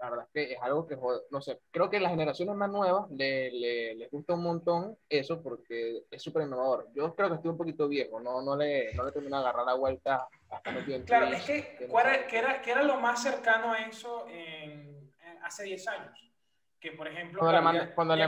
la 0.00 0.10
verdad 0.10 0.26
es 0.26 0.32
que 0.32 0.52
es 0.54 0.62
algo 0.62 0.86
que, 0.86 0.98
no 1.30 1.40
sé, 1.40 1.60
creo 1.70 1.88
que 1.88 2.00
las 2.00 2.10
generaciones 2.10 2.56
más 2.56 2.70
nuevas 2.70 3.08
le, 3.10 3.50
le- 3.52 3.94
les 3.94 4.10
gusta 4.10 4.34
un 4.34 4.42
montón 4.42 4.98
eso 5.08 5.40
porque 5.42 6.04
es 6.10 6.20
súper 6.22 6.42
innovador. 6.42 6.88
Yo 6.92 7.14
creo 7.14 7.28
que 7.28 7.36
estoy 7.36 7.50
un 7.52 7.56
poquito 7.56 7.86
viejo, 7.88 8.20
no, 8.20 8.42
no, 8.42 8.56
le, 8.56 8.92
no 8.94 9.04
le 9.04 9.12
termino 9.12 9.36
de 9.36 9.42
agarrar 9.42 9.64
la 9.66 9.74
vuelta 9.74 10.28
hasta 10.50 10.70
metido 10.72 10.96
en 10.96 11.04
Claro, 11.04 11.26
es 11.26 11.44
que, 11.44 11.76
que 11.76 11.86
¿cuál 11.88 12.08
era, 12.08 12.26
qué 12.26 12.38
era, 12.38 12.60
qué 12.62 12.72
era 12.72 12.82
lo 12.82 13.00
más 13.00 13.22
cercano 13.22 13.72
a 13.72 13.78
eso 13.86 14.26
en, 14.28 15.12
en- 15.24 15.38
hace 15.44 15.62
10 15.64 15.86
años? 15.86 16.18
Que, 16.80 16.90
por 16.92 17.06
ejemplo, 17.06 17.38
Cuando 17.38 17.72
ya- 17.72 17.94
cuando 17.94 18.16
le 18.16 18.26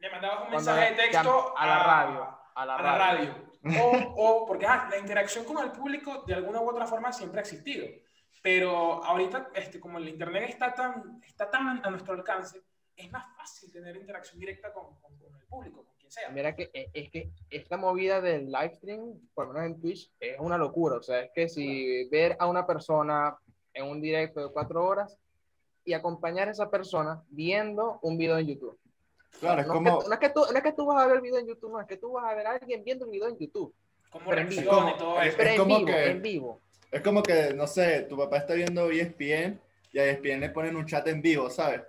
le 0.00 0.10
mandabas 0.10 0.44
un 0.44 0.50
cuando 0.50 0.70
mensaje 0.72 0.90
de 0.90 0.96
texto 0.96 1.56
a 1.56 1.66
la 1.66 1.78
radio, 1.82 2.38
a 2.54 2.66
la 2.66 2.74
a 2.76 2.82
la 2.82 2.98
radio. 2.98 3.34
radio. 3.34 3.82
O, 3.82 4.42
o 4.42 4.46
porque 4.46 4.66
ah, 4.66 4.86
la 4.90 4.98
interacción 4.98 5.44
con 5.44 5.58
el 5.64 5.72
público 5.72 6.22
de 6.26 6.34
alguna 6.34 6.60
u 6.60 6.68
otra 6.70 6.86
forma 6.86 7.12
siempre 7.12 7.40
ha 7.40 7.42
existido. 7.42 7.86
Pero 8.42 9.02
ahorita, 9.02 9.50
este, 9.54 9.80
como 9.80 9.98
el 9.98 10.08
Internet 10.08 10.50
está 10.50 10.72
tan, 10.72 11.20
está 11.26 11.50
tan 11.50 11.84
a 11.84 11.90
nuestro 11.90 12.14
alcance, 12.14 12.62
es 12.94 13.10
más 13.10 13.24
fácil 13.36 13.72
tener 13.72 13.96
interacción 13.96 14.38
directa 14.38 14.72
con, 14.72 14.94
con- 15.00 15.18
con 15.18 15.34
el 15.40 15.46
público, 15.46 15.84
con 15.84 15.96
quien 15.96 16.10
sea. 16.12 16.28
Mira 16.30 16.54
que 16.54 16.70
es, 16.72 16.88
es 16.94 17.10
que 17.10 17.30
esta 17.50 17.76
movida 17.76 18.20
del 18.20 18.46
live 18.52 18.74
stream, 18.76 19.28
por 19.34 19.48
lo 19.48 19.54
menos 19.54 19.66
en 19.70 19.80
Twitch, 19.80 20.12
es 20.20 20.38
una 20.38 20.56
locura. 20.56 20.96
O 20.96 21.02
sea, 21.02 21.20
es 21.22 21.30
que 21.34 21.48
si 21.48 22.08
ver 22.08 22.36
a 22.38 22.46
una 22.46 22.64
persona 22.64 23.36
en 23.74 23.86
un 23.86 24.00
directo 24.00 24.40
de 24.46 24.52
cuatro 24.52 24.86
horas 24.86 25.18
y 25.84 25.92
acompañar 25.94 26.46
a 26.48 26.52
esa 26.52 26.70
persona 26.70 27.22
viendo 27.28 27.98
un 28.02 28.16
video 28.16 28.38
en 28.38 28.46
YouTube. 28.46 28.78
Claro, 29.40 29.60
es 29.60 29.66
no, 29.66 29.72
como, 29.74 29.88
es 29.98 30.04
que, 30.04 30.08
no, 30.08 30.14
es 30.14 30.20
que 30.20 30.28
tú, 30.30 30.40
no 30.50 30.56
es 30.58 30.62
que 30.62 30.72
tú 30.72 30.86
vas 30.86 31.02
a 31.02 31.06
ver 31.06 31.16
el 31.16 31.22
video 31.22 31.38
en 31.38 31.46
YouTube, 31.46 31.72
no, 31.72 31.80
es 31.80 31.86
que 31.86 31.96
tú 31.96 32.12
vas 32.12 32.24
a 32.30 32.34
ver 32.34 32.46
a 32.46 32.50
alguien 32.52 32.82
viendo 32.84 33.04
el 33.04 33.10
video 33.10 33.28
en 33.28 33.38
YouTube. 33.38 33.74
Cómo 34.10 34.24
pero 34.30 34.40
en 34.40 34.48
vivo. 34.48 34.62
reacciona 34.62 34.90
y 34.90 34.92
Es 34.92 34.98
todo 34.98 35.08
como- 35.10 35.22
eso. 35.22 35.36
Pero 35.36 35.50
en 35.50 35.56
como 35.56 35.76
vivo, 35.78 35.86
que- 35.86 36.10
en 36.10 36.22
vivo. 36.22 36.60
es 36.90 37.00
como 37.02 37.22
que, 37.22 37.54
no 37.54 37.66
sé, 37.66 38.00
tu 38.02 38.16
papá 38.16 38.38
está 38.38 38.54
viendo 38.54 38.90
ESPN 38.90 39.60
y 39.92 39.98
a 39.98 40.04
ESPN 40.04 40.40
le 40.40 40.50
ponen 40.50 40.76
un 40.76 40.86
chat 40.86 41.06
en 41.08 41.20
vivo, 41.20 41.50
¿sabes? 41.50 41.82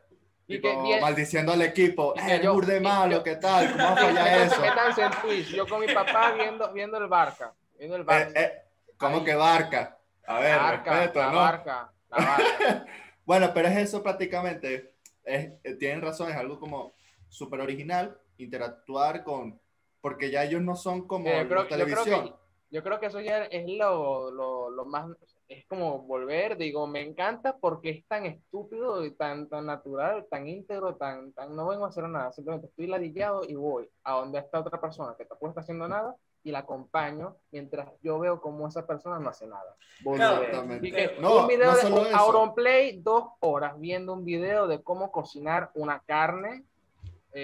Y 0.50 0.56
Tipo, 0.56 0.70
que 0.70 0.82
bien- 0.82 1.02
maldiciendo 1.02 1.52
al 1.52 1.62
equipo, 1.62 2.14
y 2.16 2.20
"Eh, 2.20 2.24
que 2.26 2.36
el 2.36 2.42
yo- 2.44 2.54
burde 2.54 2.78
y 2.78 2.80
malo, 2.80 3.18
yo- 3.18 3.24
¿qué 3.24 3.36
tal? 3.36 3.72
¿Cómo 3.72 3.84
apoya 3.88 4.44
eso? 4.46 5.02
En 5.02 5.12
Twitch. 5.22 5.48
Yo 5.50 5.68
con 5.68 5.80
mi 5.82 5.88
papá 5.94 6.32
viendo, 6.34 6.72
viendo 6.74 6.98
el 6.98 7.08
Barca. 7.08 7.54
Viendo 7.78 7.96
el 7.98 8.04
Barca. 8.04 8.40
Eh, 8.40 8.44
eh, 8.44 8.62
¿Cómo 8.98 9.18
Ahí. 9.18 9.24
que 9.26 9.36
barca? 9.36 9.98
A 10.26 10.40
ver, 10.40 10.58
Barca, 10.58 10.92
respeto, 10.94 11.20
la 11.20 11.32
¿no? 11.32 11.38
Barca, 11.38 11.92
la 12.10 12.18
Barca. 12.18 12.86
Bueno, 13.26 13.52
pero 13.54 13.68
es 13.68 13.78
eso 13.78 14.02
prácticamente. 14.02 14.94
Es, 15.24 15.50
eh, 15.64 15.74
tienen 15.76 16.02
razón, 16.02 16.30
es 16.32 16.36
algo 16.38 16.58
como 16.60 16.94
súper 17.30 17.62
original, 17.62 18.18
interactuar 18.38 19.24
con, 19.24 19.60
porque 20.02 20.32
ya 20.32 20.44
ellos 20.44 20.62
no 20.62 20.76
son 20.76 21.08
como 21.08 21.28
Eh, 21.28 21.46
creo, 21.48 21.64
la 21.64 21.64
yo 21.64 21.68
creo 21.68 21.86
televisión. 21.86 22.24
que, 22.30 22.34
yo 22.70 22.84
creo 22.84 23.00
que 23.00 23.06
eso 23.08 23.22
ya 23.22 23.46
es 23.46 23.68
lo, 23.78 24.32
lo, 24.32 24.70
lo 24.70 24.86
más, 24.86 25.08
es 25.48 25.66
como 25.68 26.00
volver, 26.04 26.58
digo, 26.58 26.88
me 26.88 27.02
encanta 27.02 27.58
porque 27.58 27.90
es 27.90 28.06
tan 28.06 28.26
estúpido 28.26 29.06
y 29.06 29.12
tan, 29.12 29.48
tan 29.48 29.66
natural, 29.66 30.26
tan 30.30 30.48
íntegro, 30.48 30.96
tan, 30.96 31.32
tan, 31.34 31.56
no 31.56 31.68
vengo 31.68 31.86
a 31.86 31.90
hacer 31.90 32.04
nada, 32.10 32.32
simplemente 32.32 32.68
estoy 32.68 32.88
ladillado 32.88 33.44
y 33.46 33.56
voy 33.56 33.90
a 34.04 34.14
donde 34.14 34.40
está 34.40 34.60
otra 34.60 34.80
persona 34.80 35.16
que 35.18 35.26
tampoco 35.26 35.50
está 35.50 35.62
haciendo 35.62 35.88
nada 35.88 36.16
y 36.44 36.52
la 36.52 36.60
acompaño 36.60 37.36
mientras 37.52 37.90
yo 38.02 38.20
veo 38.20 38.40
cómo 38.40 38.68
esa 38.68 38.86
persona 38.88 39.20
no 39.20 39.30
hace 39.30 39.48
nada. 39.48 39.76
Claro, 40.02 40.42
que 40.80 41.18
No, 41.20 41.42
un 41.42 41.48
video 41.48 41.74
no 41.90 42.04
de. 42.04 42.12
Auronplay, 42.14 43.02
dos 43.02 43.26
horas 43.42 43.78
viendo 43.80 44.14
un 44.14 44.24
video 44.24 44.68
de 44.68 44.82
cómo 44.82 45.12
cocinar 45.12 45.72
una 45.74 46.00
carne 46.00 46.64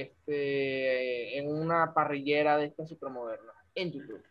este, 0.01 1.37
en 1.37 1.47
una 1.49 1.93
parrillera 1.93 2.57
de 2.57 2.65
esta 2.65 2.85
supermoderna 2.85 3.53
en 3.75 3.91
YouTube. 3.91 4.23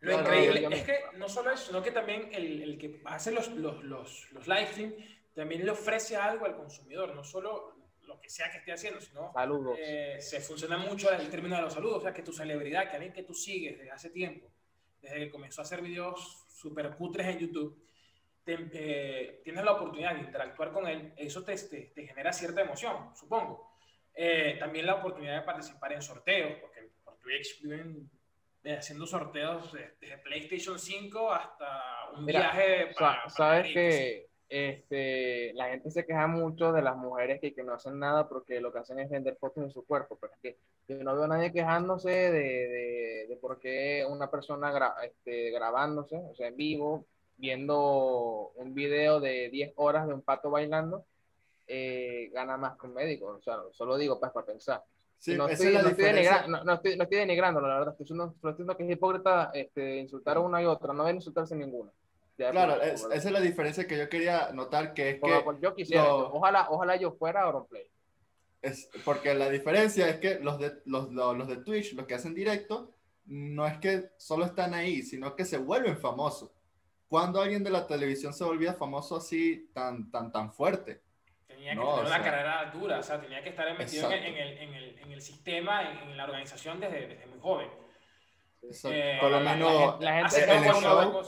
Lo 0.00 0.12
increíble 0.18 0.66
es 0.72 0.82
que 0.84 0.98
no 1.18 1.28
solo 1.28 1.50
eso, 1.52 1.66
sino 1.66 1.82
que 1.82 1.90
también 1.90 2.30
el, 2.32 2.62
el 2.62 2.78
que 2.78 3.00
hace 3.04 3.32
los, 3.32 3.48
los, 3.48 3.84
los, 3.84 4.32
los 4.32 4.46
live 4.48 4.66
stream 4.68 4.94
también 5.34 5.64
le 5.64 5.70
ofrece 5.70 6.16
algo 6.16 6.46
al 6.46 6.56
consumidor, 6.56 7.14
no 7.14 7.22
solo 7.22 7.74
lo 8.02 8.18
que 8.20 8.28
sea 8.30 8.50
que 8.50 8.58
esté 8.58 8.72
haciendo, 8.72 9.00
sino 9.00 9.30
Saludos. 9.32 9.78
eh, 9.80 10.16
se 10.20 10.40
funciona 10.40 10.78
mucho 10.78 11.12
el 11.12 11.28
término 11.28 11.56
de 11.56 11.62
los 11.62 11.74
saludos, 11.74 11.98
o 11.98 12.00
sea, 12.00 12.14
que 12.14 12.22
tu 12.22 12.32
celebridad, 12.32 12.88
que 12.90 12.96
alguien 12.96 13.12
que 13.12 13.22
tú 13.22 13.34
sigues 13.34 13.76
desde 13.78 13.90
hace 13.90 14.10
tiempo, 14.10 14.50
desde 15.02 15.18
que 15.18 15.30
comenzó 15.30 15.60
a 15.60 15.64
hacer 15.64 15.80
videos 15.82 16.44
super 16.48 16.90
cutres 16.96 17.26
en 17.28 17.38
YouTube, 17.38 17.86
te- 18.42 18.68
eh, 18.72 19.40
tienes 19.44 19.62
la 19.64 19.72
oportunidad 19.72 20.14
de 20.14 20.22
interactuar 20.22 20.72
con 20.72 20.88
él, 20.88 21.12
eso 21.16 21.44
te, 21.44 21.54
te, 21.56 21.92
te 21.94 22.06
genera 22.06 22.32
cierta 22.32 22.62
emoción, 22.62 23.14
supongo. 23.14 23.69
Eh, 24.14 24.56
también 24.58 24.86
la 24.86 24.96
oportunidad 24.96 25.36
de 25.40 25.42
participar 25.46 25.92
en 25.92 26.02
sorteos, 26.02 26.52
porque 26.60 26.90
por 27.04 27.16
Twitch 27.18 27.62
viven 27.62 28.10
eh, 28.64 28.76
haciendo 28.76 29.06
sorteos 29.06 29.72
de- 29.72 29.94
desde 30.00 30.18
PlayStation 30.18 30.78
5 30.78 31.32
hasta 31.32 32.10
un 32.14 32.24
Mira, 32.26 32.40
viaje 32.40 32.92
Sa- 32.92 32.98
para... 32.98 33.16
para 33.18 33.30
Sabes 33.30 33.60
París. 33.62 33.74
que 33.74 34.30
este, 34.48 35.52
la 35.54 35.68
gente 35.70 35.90
se 35.90 36.04
queja 36.04 36.26
mucho 36.26 36.72
de 36.72 36.82
las 36.82 36.96
mujeres 36.96 37.40
que, 37.40 37.54
que 37.54 37.62
no 37.62 37.72
hacen 37.72 37.98
nada 37.98 38.28
porque 38.28 38.60
lo 38.60 38.72
que 38.72 38.80
hacen 38.80 38.98
es 38.98 39.08
vender 39.08 39.36
fotos 39.36 39.64
de 39.64 39.70
su 39.70 39.86
cuerpo, 39.86 40.18
pero 40.20 40.32
es 40.34 40.40
que 40.40 40.58
yo 40.88 41.02
no 41.04 41.14
veo 41.14 41.24
a 41.24 41.28
nadie 41.28 41.52
quejándose 41.52 42.10
de, 42.10 42.30
de, 42.32 43.26
de 43.28 43.36
por 43.40 43.60
qué 43.60 44.04
una 44.08 44.28
persona 44.30 44.72
gra- 44.72 44.96
este, 45.04 45.50
grabándose, 45.52 46.16
o 46.16 46.34
sea, 46.34 46.48
en 46.48 46.56
vivo, 46.56 47.06
viendo 47.36 48.50
un 48.56 48.74
video 48.74 49.20
de 49.20 49.48
10 49.50 49.72
horas 49.76 50.06
de 50.06 50.14
un 50.14 50.22
pato 50.22 50.50
bailando, 50.50 51.06
eh, 51.72 52.30
gana 52.32 52.56
más 52.56 52.76
que 52.78 52.86
un 52.86 52.94
médico. 52.94 53.26
O 53.26 53.40
sea, 53.40 53.58
solo 53.72 53.96
digo 53.96 54.18
pues, 54.18 54.32
para 54.32 54.46
pensar. 54.46 54.82
Sí, 55.18 55.34
no, 55.36 55.46
estoy, 55.48 55.68
es 55.68 55.72
la 55.74 55.82
no, 55.82 55.88
estoy 55.90 56.04
denigra- 56.06 56.46
no- 56.46 56.64
no 56.64 56.72
estoy, 56.74 56.96
no 56.96 57.04
estoy 57.04 57.18
denigrándolo, 57.18 57.68
la 57.68 57.74
verdad. 57.78 57.92
Estoy 57.92 58.04
diciendo, 58.04 58.32
estoy 58.34 58.50
diciendo 58.52 58.76
que 58.76 58.84
es 58.84 58.90
hipócrita 58.90 59.50
este, 59.54 59.96
insultar 59.98 60.36
a 60.38 60.40
una 60.40 60.62
y 60.62 60.66
otra. 60.66 60.92
No 60.94 61.02
deben 61.04 61.16
insultarse 61.16 61.54
ninguna. 61.54 61.92
Ya, 62.38 62.50
Claro, 62.52 62.74
por- 62.74 62.84
es- 62.84 63.02
por- 63.02 63.12
esa 63.14 63.28
es 63.28 63.32
la 63.34 63.40
diferencia 63.40 63.86
que 63.86 63.98
yo 63.98 64.08
quería 64.08 64.50
notar, 64.52 64.94
que 64.94 65.10
es 65.10 65.16
por- 65.20 65.56
que 65.56 65.62
yo 65.62 65.74
quisiera, 65.74 66.04
lo- 66.04 66.32
ojalá, 66.32 66.66
ojalá 66.70 66.96
yo 66.96 67.12
fuera 67.12 67.42
Auronplay. 67.42 67.86
Es, 68.62 68.88
porque 69.04 69.34
la 69.34 69.48
diferencia 69.50 70.08
es 70.08 70.16
que 70.16 70.38
los 70.40 70.58
de, 70.58 70.72
los, 70.86 71.10
los, 71.12 71.36
los 71.36 71.48
de 71.48 71.56
Twitch, 71.58 71.94
los 71.94 72.06
que 72.06 72.14
hacen 72.14 72.34
directo, 72.34 72.90
no 73.26 73.66
es 73.66 73.78
que 73.78 74.10
solo 74.16 74.44
están 74.46 74.74
ahí, 74.74 75.02
sino 75.02 75.36
que 75.36 75.44
se 75.44 75.58
vuelven 75.58 75.98
famosos. 75.98 76.50
Cuando 77.08 77.40
alguien 77.40 77.62
de 77.64 77.70
la 77.70 77.86
televisión 77.86 78.32
se 78.32 78.44
volvía 78.44 78.72
famoso 78.74 79.16
así 79.16 79.68
tan, 79.74 80.10
tan, 80.10 80.30
tan 80.32 80.52
fuerte? 80.52 81.00
Tenía 81.60 81.72
que 81.74 81.76
No, 81.78 81.90
tener 81.96 82.06
una 82.06 82.14
sea- 82.16 82.24
carrera 82.24 82.70
dura, 82.72 82.98
o 83.00 83.02
sea, 83.02 83.20
tenía 83.20 83.42
que 83.42 83.50
estar 83.50 83.76
metido 83.78 84.10
en, 84.10 84.22
en 84.24 84.34
el, 84.36 84.58
en, 84.58 84.74
el, 84.74 84.98
en 84.98 85.12
el 85.12 85.20
sistema, 85.20 85.90
en, 85.90 85.98
en 86.08 86.16
la 86.16 86.24
organización 86.24 86.80
desde, 86.80 87.06
desde 87.06 87.26
muy 87.26 87.38
joven. 87.38 87.68
Eh, 88.62 89.18
por 89.20 89.30
lo 89.30 89.40
la- 89.40 89.52
menos 89.54 90.00
la 90.00 90.10
gente 90.14 90.26
Hacer 90.26 90.48
en 90.48 90.64
el 90.64 90.72
show. 90.72 91.22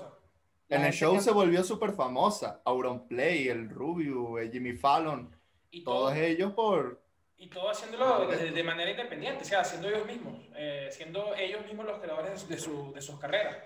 La 0.69 0.77
en 0.77 0.85
el 0.85 0.93
gente 0.93 0.97
show 0.97 1.21
se 1.21 1.31
volvió 1.33 1.63
súper 1.63 1.93
famosa. 1.93 2.63
Auronplay, 2.65 3.49
el 3.49 3.69
Rubio, 3.69 4.39
el 4.39 4.51
Jimmy 4.51 4.73
Fallon, 4.73 5.37
Y 5.71 5.85
todo, 5.85 5.97
todos 6.07 6.17
ellos 6.17 6.53
por... 6.55 7.03
y 7.37 7.49
todo 7.49 7.69
haciéndolo 7.69 8.27
de, 8.29 8.53
de 8.53 8.65
manera 8.65 8.91
independiente, 8.91 9.43
o 9.43 9.45
sea, 9.47 9.63
siendo 9.65 9.89
ellos 9.91 10.07
mismos, 10.07 10.41
eh, 10.57 10.89
siendo 10.93 11.35
ellos 11.35 11.63
mismos 11.67 11.85
los 11.85 11.99
creadores 12.01 12.49
de, 12.49 12.57
su- 12.57 12.91
de 12.95 13.03
sus 13.03 13.19
carreras, 13.21 13.59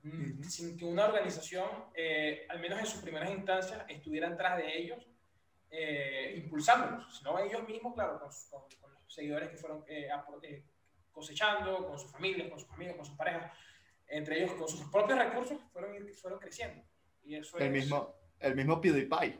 Mm, 0.00 0.44
sin 0.44 0.76
que 0.78 0.84
una 0.84 1.06
organización, 1.06 1.66
eh, 1.92 2.46
al 2.48 2.60
menos 2.60 2.78
en 2.78 2.86
sus 2.86 3.02
primeras 3.02 3.30
instancias, 3.30 3.84
estuviera 3.88 4.30
detrás 4.30 4.56
de 4.56 4.78
ellos, 4.78 5.04
eh, 5.70 6.34
impulsándolos, 6.42 7.16
sino 7.18 7.38
ellos 7.38 7.66
mismos, 7.68 7.94
claro, 7.94 8.18
con, 8.18 8.28
con- 8.50 8.68
con 8.80 8.92
los 8.94 9.12
seguidores 9.14 9.48
que 9.50 9.56
fueron 9.56 9.84
eh, 9.88 10.08
eh, 10.42 10.64
cosechando, 11.12 11.86
con 11.86 11.98
sus 11.98 12.10
familias, 12.10 12.48
con 12.48 12.58
sus 12.60 12.70
amigos, 12.70 12.96
con 12.96 13.04
sus 13.04 13.16
parejas, 13.16 13.52
entre 14.06 14.38
ellos 14.42 14.52
con 14.54 14.68
sus 14.68 14.82
propios 14.90 15.18
recursos, 15.18 15.58
fueron, 15.72 16.08
fueron 16.14 16.38
creciendo. 16.38 16.82
Y 17.24 17.34
eso 17.36 17.58
El 17.58 17.66
es- 17.66 17.72
mismo, 17.72 18.14
el 18.40 18.54
mismo 18.56 18.80
PewDiePie. 18.80 19.38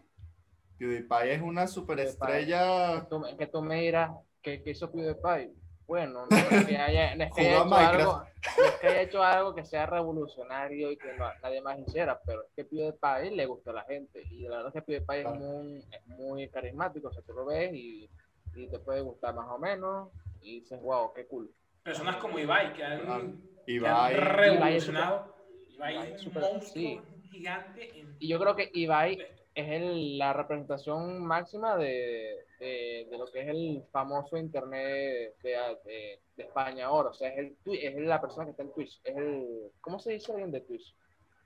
PewDiePie 0.79 1.33
es 1.35 1.43
una 1.43 1.67
superestrella. 1.67 3.07
Tú, 3.09 3.19
me- 3.21 3.37
que 3.37 3.47
tú 3.47 3.63
me 3.63 3.81
dirás 3.83 4.11
que, 4.43 4.63
que 4.63 4.71
hizo 4.71 4.91
PewDiePie. 4.93 5.53
Bueno, 5.89 6.27
no 6.27 6.37
es 6.37 6.67
que 6.67 6.77
haya, 6.77 7.15
no 7.17 7.25
es 7.25 7.33
que 7.35 7.41
haya 7.41 7.57
hecho 7.65 7.75
algo, 7.75 8.13
no 8.59 8.65
es 8.67 8.75
que 8.79 8.87
haya 8.89 9.01
hecho 9.01 9.23
algo 9.23 9.55
que 9.55 9.65
sea 9.65 9.87
revolucionario 9.87 10.93
y 10.93 10.99
que 10.99 11.15
no- 11.15 11.33
nadie 11.43 11.63
más 11.63 11.79
hiciera, 11.79 12.21
pero 12.27 12.43
es 12.43 12.49
que 12.55 12.65
PewDiePie 12.67 13.31
le 13.35 13.47
gusta 13.47 13.71
a 13.71 13.75
la 13.75 13.85
gente 13.85 14.23
y 14.31 14.43
la 14.43 14.57
verdad 14.59 14.67
es 14.69 14.75
que 14.75 14.83
PewDiePie 14.83 15.23
Claro. 15.23 15.35
es, 15.35 15.41
muy, 15.41 15.79
es 15.91 16.07
muy 16.07 16.49
carismático, 16.51 17.09
o 17.09 17.13
sea, 17.13 17.23
tú 17.23 17.33
lo 17.33 17.47
ves 17.47 17.73
y, 17.73 18.09
y 18.55 18.67
te 18.69 18.79
puede 18.81 19.01
gustar 19.01 19.35
más 19.35 19.47
o 19.49 19.59
menos 19.59 20.11
y 20.43 20.61
dices, 20.61 20.79
wow, 20.83 21.11
qué 21.15 21.27
cool. 21.27 21.51
personas 21.83 22.17
como 22.17 22.39
Ibai, 22.39 22.75
que 22.75 22.85
han, 22.85 23.01
Ah, 23.09 23.21
que 23.65 23.73
Ibai. 23.73 24.15
han 24.15 24.21
revolucionado. 24.37 25.35
Ibai, 25.71 25.95
Ibai 25.95 26.07
es 26.09 26.13
un 26.13 26.19
super- 26.19 26.43
monstruo 26.43 26.63
sí. 26.75 27.01
gigante 27.31 27.99
en 27.99 28.15
Y 28.19 28.29
yo 28.29 28.39
creo 28.39 28.55
que 28.55 28.71
Ibai 28.75 29.27
es 29.61 29.69
el- 29.71 30.19
la 30.19 30.33
representación 30.33 31.25
máxima 31.27 31.77
de, 31.77 32.45
de, 32.61 33.07
de 33.11 33.19
lo 33.19 33.27
que 33.31 33.41
es 33.43 33.49
el 33.49 33.83
famoso 33.93 34.37
internet 34.37 35.35
de, 35.43 35.51
de- 35.85 36.21
de 36.37 36.43
España 36.45 36.87
ahora. 36.87 37.11
O 37.11 37.15
sea, 37.15 37.29
es, 37.31 37.39
el, 37.39 37.57
es 37.67 37.97
la 37.97 38.21
persona 38.21 38.45
que 38.45 38.51
está 38.53 38.63
en 38.63 38.73
Twitch. 38.73 39.01
Es 39.05 39.17
el, 39.17 39.71
¿Cómo 39.81 39.99
se 39.99 40.13
dice 40.13 40.31
alguien 40.33 40.53
de 40.53 40.61
Twitch? 40.61 40.95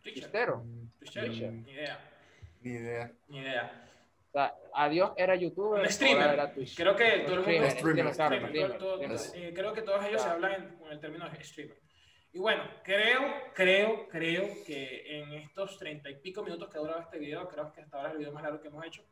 Twitcher. 0.02 0.22
Twitchero. 0.30 0.64
Twitcher, 0.98 1.26
Twitcher. 1.26 1.52
Ni 1.52 1.70
idea, 1.72 1.98
Ni 2.62 2.70
idea. 2.72 3.12
ni 3.28 3.38
idea. 3.38 3.88
O 4.28 4.32
sea, 4.32 4.54
adiós 4.74 5.12
era 5.16 5.34
youtuber, 5.36 5.82
Un 5.82 5.88
streamer. 5.90 6.30
era 6.34 6.52
Twitch. 6.52 6.74
Creo 6.76 6.96
que 6.96 7.04
todo 7.26 7.34
el 7.34 7.60
mundo. 7.60 7.68
Creo 9.54 9.72
que 9.74 9.82
todos 9.82 10.04
ellos 10.06 10.22
se 10.22 10.28
hablan 10.28 10.52
en- 10.54 10.76
con 10.78 10.90
el 10.90 11.00
término 11.00 11.28
de 11.28 11.44
streamer. 11.44 11.76
Y 12.32 12.38
bueno, 12.38 12.64
creo, 12.82 13.20
creo, 13.54 14.08
creo 14.08 14.48
que 14.64 15.18
en 15.20 15.32
estos 15.34 15.78
treinta 15.78 16.08
y 16.08 16.16
pico 16.16 16.42
minutos 16.42 16.70
que 16.70 16.78
ha 16.78 16.80
durado 16.80 17.00
este 17.00 17.18
video, 17.18 17.46
creo 17.48 17.70
que 17.72 17.82
hasta 17.82 17.96
ahora 17.98 18.08
es 18.08 18.12
el 18.14 18.18
video 18.20 18.32
más 18.32 18.42
largo 18.42 18.60
que 18.60 18.68
hemos 18.68 18.84
hecho, 18.86 19.04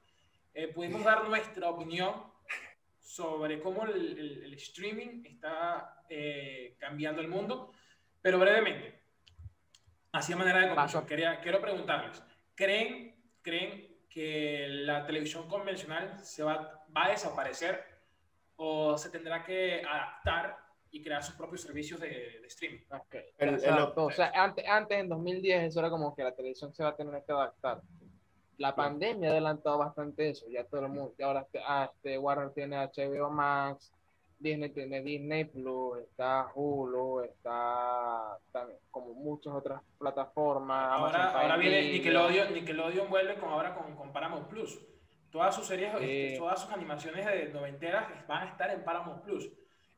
eh, 0.55 0.69
pudimos 0.69 1.05
dar 1.05 1.29
nuestra 1.29 1.69
opinión 1.69 2.33
sobre 2.99 3.61
cómo 3.61 3.85
el, 3.85 4.19
el- 4.19 4.45
el 4.45 4.55
streaming 4.55 5.23
está 5.27 6.03
eh, 6.09 6.77
cambiando 6.79 7.21
el 7.21 7.29
mundo, 7.29 7.73
pero 8.23 8.39
brevemente, 8.39 8.99
así 10.13 10.33
de 10.33 10.39
manera 10.39 10.61
de 10.61 10.69
conclusión, 10.69 11.07
quería, 11.07 11.41
quiero 11.41 11.61
preguntarles, 11.61 12.23
¿creen, 12.55 13.15
¿creen 13.43 13.99
que 14.09 14.67
la 14.69 15.05
televisión 15.07 15.47
convencional 15.47 16.19
se 16.25 16.43
va, 16.43 16.85
va 16.97 17.05
a 17.07 17.11
desaparecer 17.11 17.85
o 18.57 18.97
se 18.97 19.11
tendrá 19.11 19.45
que 19.45 19.83
adaptar 19.87 20.57
y 20.93 21.03
crear 21.03 21.23
sus 21.23 21.35
propios 21.37 21.63
servicios 21.63 22.01
de, 22.01 22.09
de 22.09 22.47
streaming? 22.47 22.81
Ok. 22.91 23.15
El- 23.39 23.55
O 23.55 23.59
sea, 23.59 23.77
el-. 23.77 23.93
O 23.97 24.11
sea, 24.11 24.33
antes, 24.35 24.67
antes, 24.67 24.99
en 24.99 25.09
2010, 25.09 25.65
eso 25.65 25.81
era 25.81 25.91
como 25.91 26.15
que 26.15 26.25
la 26.25 26.33
televisión 26.35 26.73
se 26.75 26.83
va 26.83 26.91
a 26.91 26.97
tener 26.97 27.23
que 27.25 27.33
adaptar. 27.33 27.81
La 28.59 28.75
pandemia 28.75 29.29
ha 29.31 29.33
adelantado 29.33 29.79
bastante 29.79 30.29
eso. 30.29 30.47
Ya 30.51 30.65
todo 30.65 30.83
el 30.83 30.89
mundo, 30.89 31.15
ya 31.19 31.27
ahora 31.27 31.41
este, 31.41 31.61
ah, 31.65 31.91
este, 31.95 32.19
Warner 32.19 32.51
tiene 32.51 32.77
HBO 32.77 33.31
Max, 33.31 33.91
Disney 34.39 34.69
tiene 34.71 35.01
Disney 35.03 35.45
Plus, 35.45 35.99
está 36.01 36.51
Hulu, 36.55 37.21
está 37.21 38.39
también 38.53 38.79
como 38.91 39.15
muchas 39.15 39.55
otras 39.55 39.81
plataformas. 39.99 40.93
Ahora, 40.99 41.41
ahora 41.41 41.57
viene. 41.57 41.93
Nickelodeon, 41.93 42.53
Nickelodeon 42.53 43.09
vuelve 43.09 43.37
con, 43.37 43.49
ahora 43.51 43.75
con, 43.75 43.95
con 43.97 44.13
Paramount 44.13 44.49
Plus. 44.49 44.79
Todas 45.31 45.55
sus 45.55 45.67
series, 45.67 45.95
este, 45.95 46.35
todas 46.39 46.61
sus 46.61 46.71
animaciones 46.73 47.25
de 47.25 47.49
noventeras 47.53 48.09
van 48.27 48.49
a 48.49 48.51
estar 48.51 48.71
en 48.71 48.83
Paramount 48.85 49.23
Plus. 49.23 49.49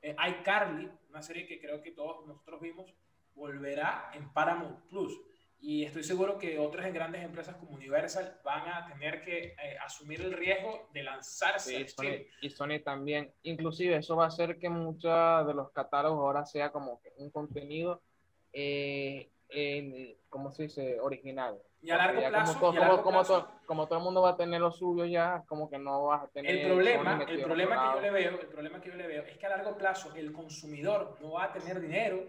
Eh, 0.02 0.16
iCarly, 0.30 0.90
una 1.10 1.22
serie 1.22 1.46
que 1.46 1.60
creo 1.60 1.80
que 1.80 1.92
todos 1.92 2.26
nosotros 2.26 2.60
vimos, 2.60 2.92
volverá 3.34 4.10
en 4.14 4.32
Paramount 4.32 4.80
Plus. 4.88 5.18
Y 5.60 5.84
estoy 5.84 6.02
seguro 6.02 6.38
que 6.38 6.58
otras 6.58 6.92
grandes 6.92 7.22
empresas 7.22 7.54
como 7.54 7.70
Universal 7.70 8.40
van 8.44 8.66
a 8.68 8.84
tener 8.88 9.22
que 9.24 9.54
eh, 9.62 9.76
asumir 9.80 10.20
el 10.20 10.32
riesgo 10.32 10.88
de 10.92 11.04
lanzarse 11.04 11.86
Sí. 11.86 11.88
Sony, 11.88 12.26
y 12.40 12.50
Sony 12.50 12.80
también. 12.84 13.32
Inclusive 13.44 13.96
eso 13.96 14.16
va 14.16 14.24
a 14.24 14.28
hacer 14.28 14.58
que 14.58 14.68
muchos 14.68 15.46
de 15.46 15.54
los 15.54 15.70
catálogos 15.70 16.18
ahora 16.18 16.44
sea 16.44 16.72
como 16.72 17.00
un 17.16 17.30
contenido, 17.30 18.02
eh, 18.52 19.30
en, 19.50 20.16
¿cómo 20.28 20.50
se 20.50 20.64
dice? 20.64 20.98
Original. 20.98 21.56
Y 21.82 21.90
a 21.90 21.96
largo 21.96 22.20
plazo, 22.28 22.60
como, 22.60 22.72
y 22.72 22.76
a 22.76 22.80
todo, 22.80 22.88
largo 22.88 23.02
como, 23.02 23.18
plazo- 23.20 23.42
todo, 23.42 23.52
como 23.66 23.86
todo 23.88 23.98
el 23.98 24.04
mundo 24.04 24.22
va 24.22 24.30
a 24.30 24.36
tener 24.36 24.60
lo 24.60 24.70
suyo 24.70 25.04
ya, 25.04 25.42
como 25.46 25.68
que 25.68 25.78
no 25.78 26.04
vas 26.04 26.22
a 26.22 26.28
tener... 26.28 26.54
El 26.54 26.62
problema, 26.62 27.22
el 27.22 27.42
problema 27.42 27.74
que 27.74 27.94
yo 27.96 28.00
le 28.00 28.10
veo, 28.10 28.40
el 28.40 28.46
problema 28.46 28.80
que 28.80 28.90
yo 28.90 28.96
le 28.96 29.06
veo 29.06 29.22
es 29.24 29.36
que 29.36 29.46
a 29.46 29.48
largo 29.50 29.76
plazo 29.76 30.12
el 30.14 30.32
consumidor 30.32 31.16
no 31.20 31.32
va 31.32 31.44
a 31.44 31.52
tener 31.52 31.80
dinero 31.80 32.20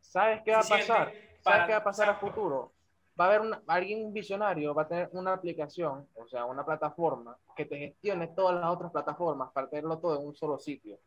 ¿Sabes 0.00 0.40
qué 0.44 0.52
va 0.52 0.60
a 0.60 0.62
pasar? 0.68 1.12
¿Sabes 1.40 1.42
para- 1.42 1.66
qué 1.66 1.72
va 1.72 1.78
a 1.78 1.84
pasar 1.84 2.08
a 2.08 2.12
o 2.12 2.14
sea, 2.14 2.20
futuro? 2.28 2.72
Va 3.20 3.24
a 3.24 3.28
haber 3.28 3.40
una- 3.40 3.62
alguien 3.66 4.12
visionario, 4.12 4.74
va 4.74 4.82
a 4.82 4.88
tener 4.88 5.08
una 5.12 5.32
aplicación, 5.34 6.08
o 6.14 6.26
sea, 6.26 6.44
una 6.44 6.64
plataforma 6.64 7.36
que 7.54 7.64
te 7.64 7.76
gestione 7.78 8.28
todas 8.28 8.58
las 8.60 8.70
otras 8.70 8.92
plataformas 8.92 9.50
para 9.52 9.68
tenerlo 9.68 9.98
todo 9.98 10.18
en 10.20 10.26
un 10.26 10.34
solo 10.34 10.58
sitio. 10.58 10.98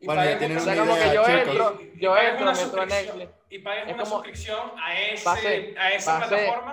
Y 0.00 0.06
Bueno, 0.06 0.22
ya 0.22 0.26
pagues 0.26 0.38
tienen 0.38 0.58
O 0.58 0.62
una 0.62 0.74
sea, 0.74 0.82
una 0.82 0.90
como 0.92 1.02
que 1.02 1.14
yo 1.14 1.22
chicos. 1.24 1.38
entro, 1.38 1.80
yo 1.96 2.16
entro, 2.18 2.86
Netflix, 2.86 3.30
y 3.48 3.58
pagues 3.60 3.82
Es 3.86 3.94
una 3.94 4.02
como- 4.02 4.14
suscripción 4.16 4.70
a, 4.82 5.00
ese, 5.00 5.74
a 5.78 5.90
esa 5.92 6.18
plataforma. 6.18 6.72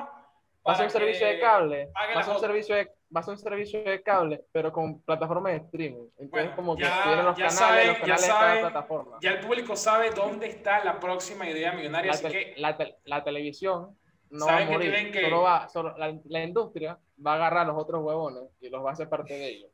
va 0.68 0.74
a 0.74 0.84
un 0.84 0.90
servicio 0.90 1.28
de 1.28 1.40
cable, 1.40 1.90
pague 1.94 2.16
va 2.16 2.22
a 2.22 2.32
un 2.32 2.40
servicio 2.40 2.76
de, 2.76 2.92
a 3.14 3.30
un 3.30 3.38
servicio 3.38 3.84
de 3.84 4.02
cable, 4.04 4.44
pero 4.52 4.72
con 4.72 5.02
plataformas 5.04 5.54
de 5.54 5.58
streaming. 5.60 6.08
Entonces, 6.18 6.30
Bueno, 6.30 6.56
como 6.56 6.76
que 6.76 6.84
ya- 6.84 7.04
tienen 7.04 7.26
los 7.26 7.38
ya 7.38 7.48
canales, 7.48 7.60
saben, 7.60 7.88
los 7.88 7.96
ya 7.98 8.02
canales 8.02 8.22
de 8.22 8.28
cada 8.28 8.40
saben. 8.42 8.62
plataforma. 8.62 9.18
Ya 9.22 9.32
el 9.32 9.40
público 9.40 9.76
sabe 9.76 10.10
dónde 10.12 10.48
está 10.48 10.84
la 10.84 11.00
próxima 11.00 11.48
idea 11.50 11.72
millonaria, 11.74 12.12
La, 12.12 12.18
así 12.18 12.28
que 12.28 12.54
la 12.58 12.78
la 13.06 13.24
televisión 13.24 13.98
no 14.30 14.46
va 14.46 14.58
a 14.58 14.66
morir, 14.66 15.12
que- 15.12 15.22
solo 15.24 15.42
va, 15.42 15.68
solo, 15.70 15.98
la, 15.98 16.18
la 16.26 16.44
industria 16.44 16.98
va 17.26 17.34
a 17.34 17.36
agarrar 17.36 17.60
a 17.64 17.66
los 17.72 17.78
otros 17.78 18.02
huevones 18.04 18.44
y 18.62 18.70
los 18.70 18.84
va 18.84 18.90
a 18.90 18.94
hacer 18.94 19.08
parte 19.10 19.34
de 19.34 19.48
ellos. 19.48 19.71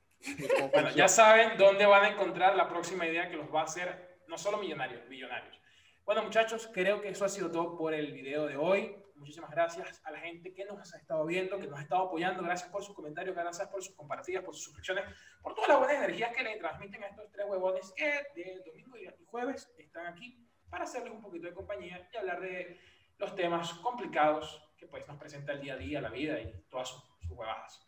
Bueno, 0.71 0.89
ya 0.91 1.08
saben 1.08 1.58
dónde 1.58 1.86
van 1.86 2.06
a 2.06 2.10
encontrar 2.10 2.56
la 2.56 2.67
próxima 2.67 3.06
idea 3.06 3.30
que 3.30 3.38
los 3.38 3.53
va 3.53 3.62
a 3.62 3.65
hacer 3.65 4.19
no 4.27 4.38
solo 4.38 4.58
millonarios, 4.58 5.08
millonarios. 5.08 5.60
Bueno, 6.06 6.23
muchachos, 6.23 6.69
creo 6.73 7.01
que 7.01 7.10
eso 7.10 7.25
ha 7.25 7.30
sido 7.30 7.51
todo 7.51 7.77
por 7.77 7.93
el 7.93 8.12
video 8.13 8.45
de 8.45 8.56
hoy. 8.58 8.95
Muchísimas 9.15 9.49
gracias 9.49 10.01
a 10.06 10.12
la 10.12 10.19
gente 10.19 10.53
que 10.53 10.63
nos 10.63 10.93
ha 10.93 10.97
estado 10.97 11.25
viendo, 11.25 11.60
que 11.60 11.67
nos 11.67 11.80
ha 11.80 11.82
estado 11.82 12.03
apoyando. 12.03 12.43
Gracias 12.43 12.69
por 12.69 12.84
sus 12.84 12.95
comentarios, 12.95 13.36
gracias 13.36 13.67
por 13.67 13.84
sus 13.84 13.95
compartidas, 13.95 14.43
por 14.43 14.53
sus 14.53 14.65
suscripciones, 14.65 15.06
por 15.41 15.56
todas 15.56 15.69
las 15.69 15.80
buenas 15.80 15.97
energías 15.97 16.36
que 16.36 16.43
le 16.43 16.58
transmiten 16.58 17.03
a 17.03 17.08
estos 17.08 17.32
tres 17.32 17.45
huevones 17.47 17.91
que 17.95 18.06
de 18.36 18.62
domingo 18.65 18.97
y 18.97 19.08
jueves 19.25 19.73
están 19.77 20.08
aquí 20.08 20.47
para 20.69 20.84
hacerles 20.84 21.12
un 21.12 21.21
poquito 21.21 21.47
de 21.47 21.53
compañía 21.53 22.08
y 22.13 22.17
hablar 22.17 22.41
de 22.41 22.80
los 23.17 23.36
temas 23.36 23.73
complicados 23.75 24.63
que 24.77 24.88
pues 24.88 25.08
nos 25.08 25.17
presenta 25.17 25.53
el 25.53 25.62
día 25.62 25.73
a 25.73 25.77
día, 25.77 26.01
la 26.01 26.10
vida 26.10 26.39
y 26.39 26.53
todas 26.69 26.89
sus, 26.89 27.03
sus 27.19 27.32
huevadas. 27.32 27.87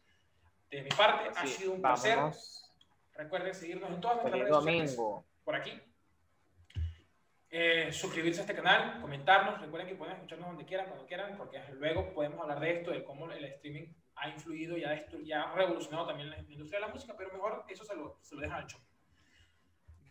De 0.70 0.84
mi 0.84 0.90
parte, 0.90 1.30
ha 1.36 1.48
sido 1.48 1.74
un 1.74 1.82
placer. 1.82 2.20
Recuerden 3.16 3.54
seguirnos 3.54 3.90
en 3.90 4.02
todas 4.02 4.18
nuestras 4.18 4.40
redes 4.40 4.56
sociales 4.56 4.96
domingo. 4.96 5.26
por 5.44 5.56
aquí. 5.56 5.82
Eh, 7.52 7.92
suscribirse 7.92 8.42
a 8.42 8.44
este 8.44 8.56
canal, 8.56 9.02
comentarnos. 9.02 9.60
Recuerden 9.60 9.90
que 9.90 9.96
pueden 9.96 10.16
escucharnos 10.16 10.50
donde 10.50 10.66
quieran, 10.66 10.88
cuando 10.88 11.08
quieran, 11.08 11.36
porque 11.36 11.60
luego 11.74 12.14
podemos 12.14 12.40
hablar 12.42 12.60
de 12.60 12.78
esto, 12.78 12.92
de 12.92 13.04
cómo 13.04 13.32
el 13.32 13.44
streaming 13.44 13.88
ha 14.16 14.30
influido 14.30 14.78
y 14.78 14.84
ha, 14.84 15.06
y 15.24 15.32
ha 15.32 15.52
revolucionado 15.54 16.08
también 16.08 16.30
la 16.30 16.38
industria 16.38 16.80
de 16.80 16.86
la 16.86 16.94
música, 16.94 17.16
pero 17.18 17.34
mejor 17.34 17.66
eso 17.68 17.84
se 17.84 17.96
lo, 17.96 18.20
se 18.22 18.36
lo 18.36 18.42
dejan 18.42 18.60
al 18.60 18.68
show. 18.68 18.80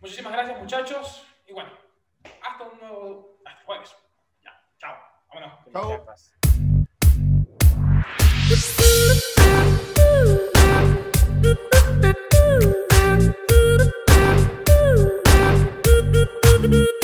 Muchísimas 0.01 0.33
gracias, 0.33 0.59
muchachos. 0.59 1.27
Y 1.47 1.53
bueno, 1.53 1.71
hasta 2.43 2.65
un 2.65 2.81
nuevo 2.81 3.39
hasta 3.45 3.65
jueves. 3.65 3.97
Ya, 4.43 4.61
chao. 4.79 4.97
Vámonos. 5.29 6.07
Chao. 9.29 9.38
Thank 10.21 10.51
you. 16.75 16.98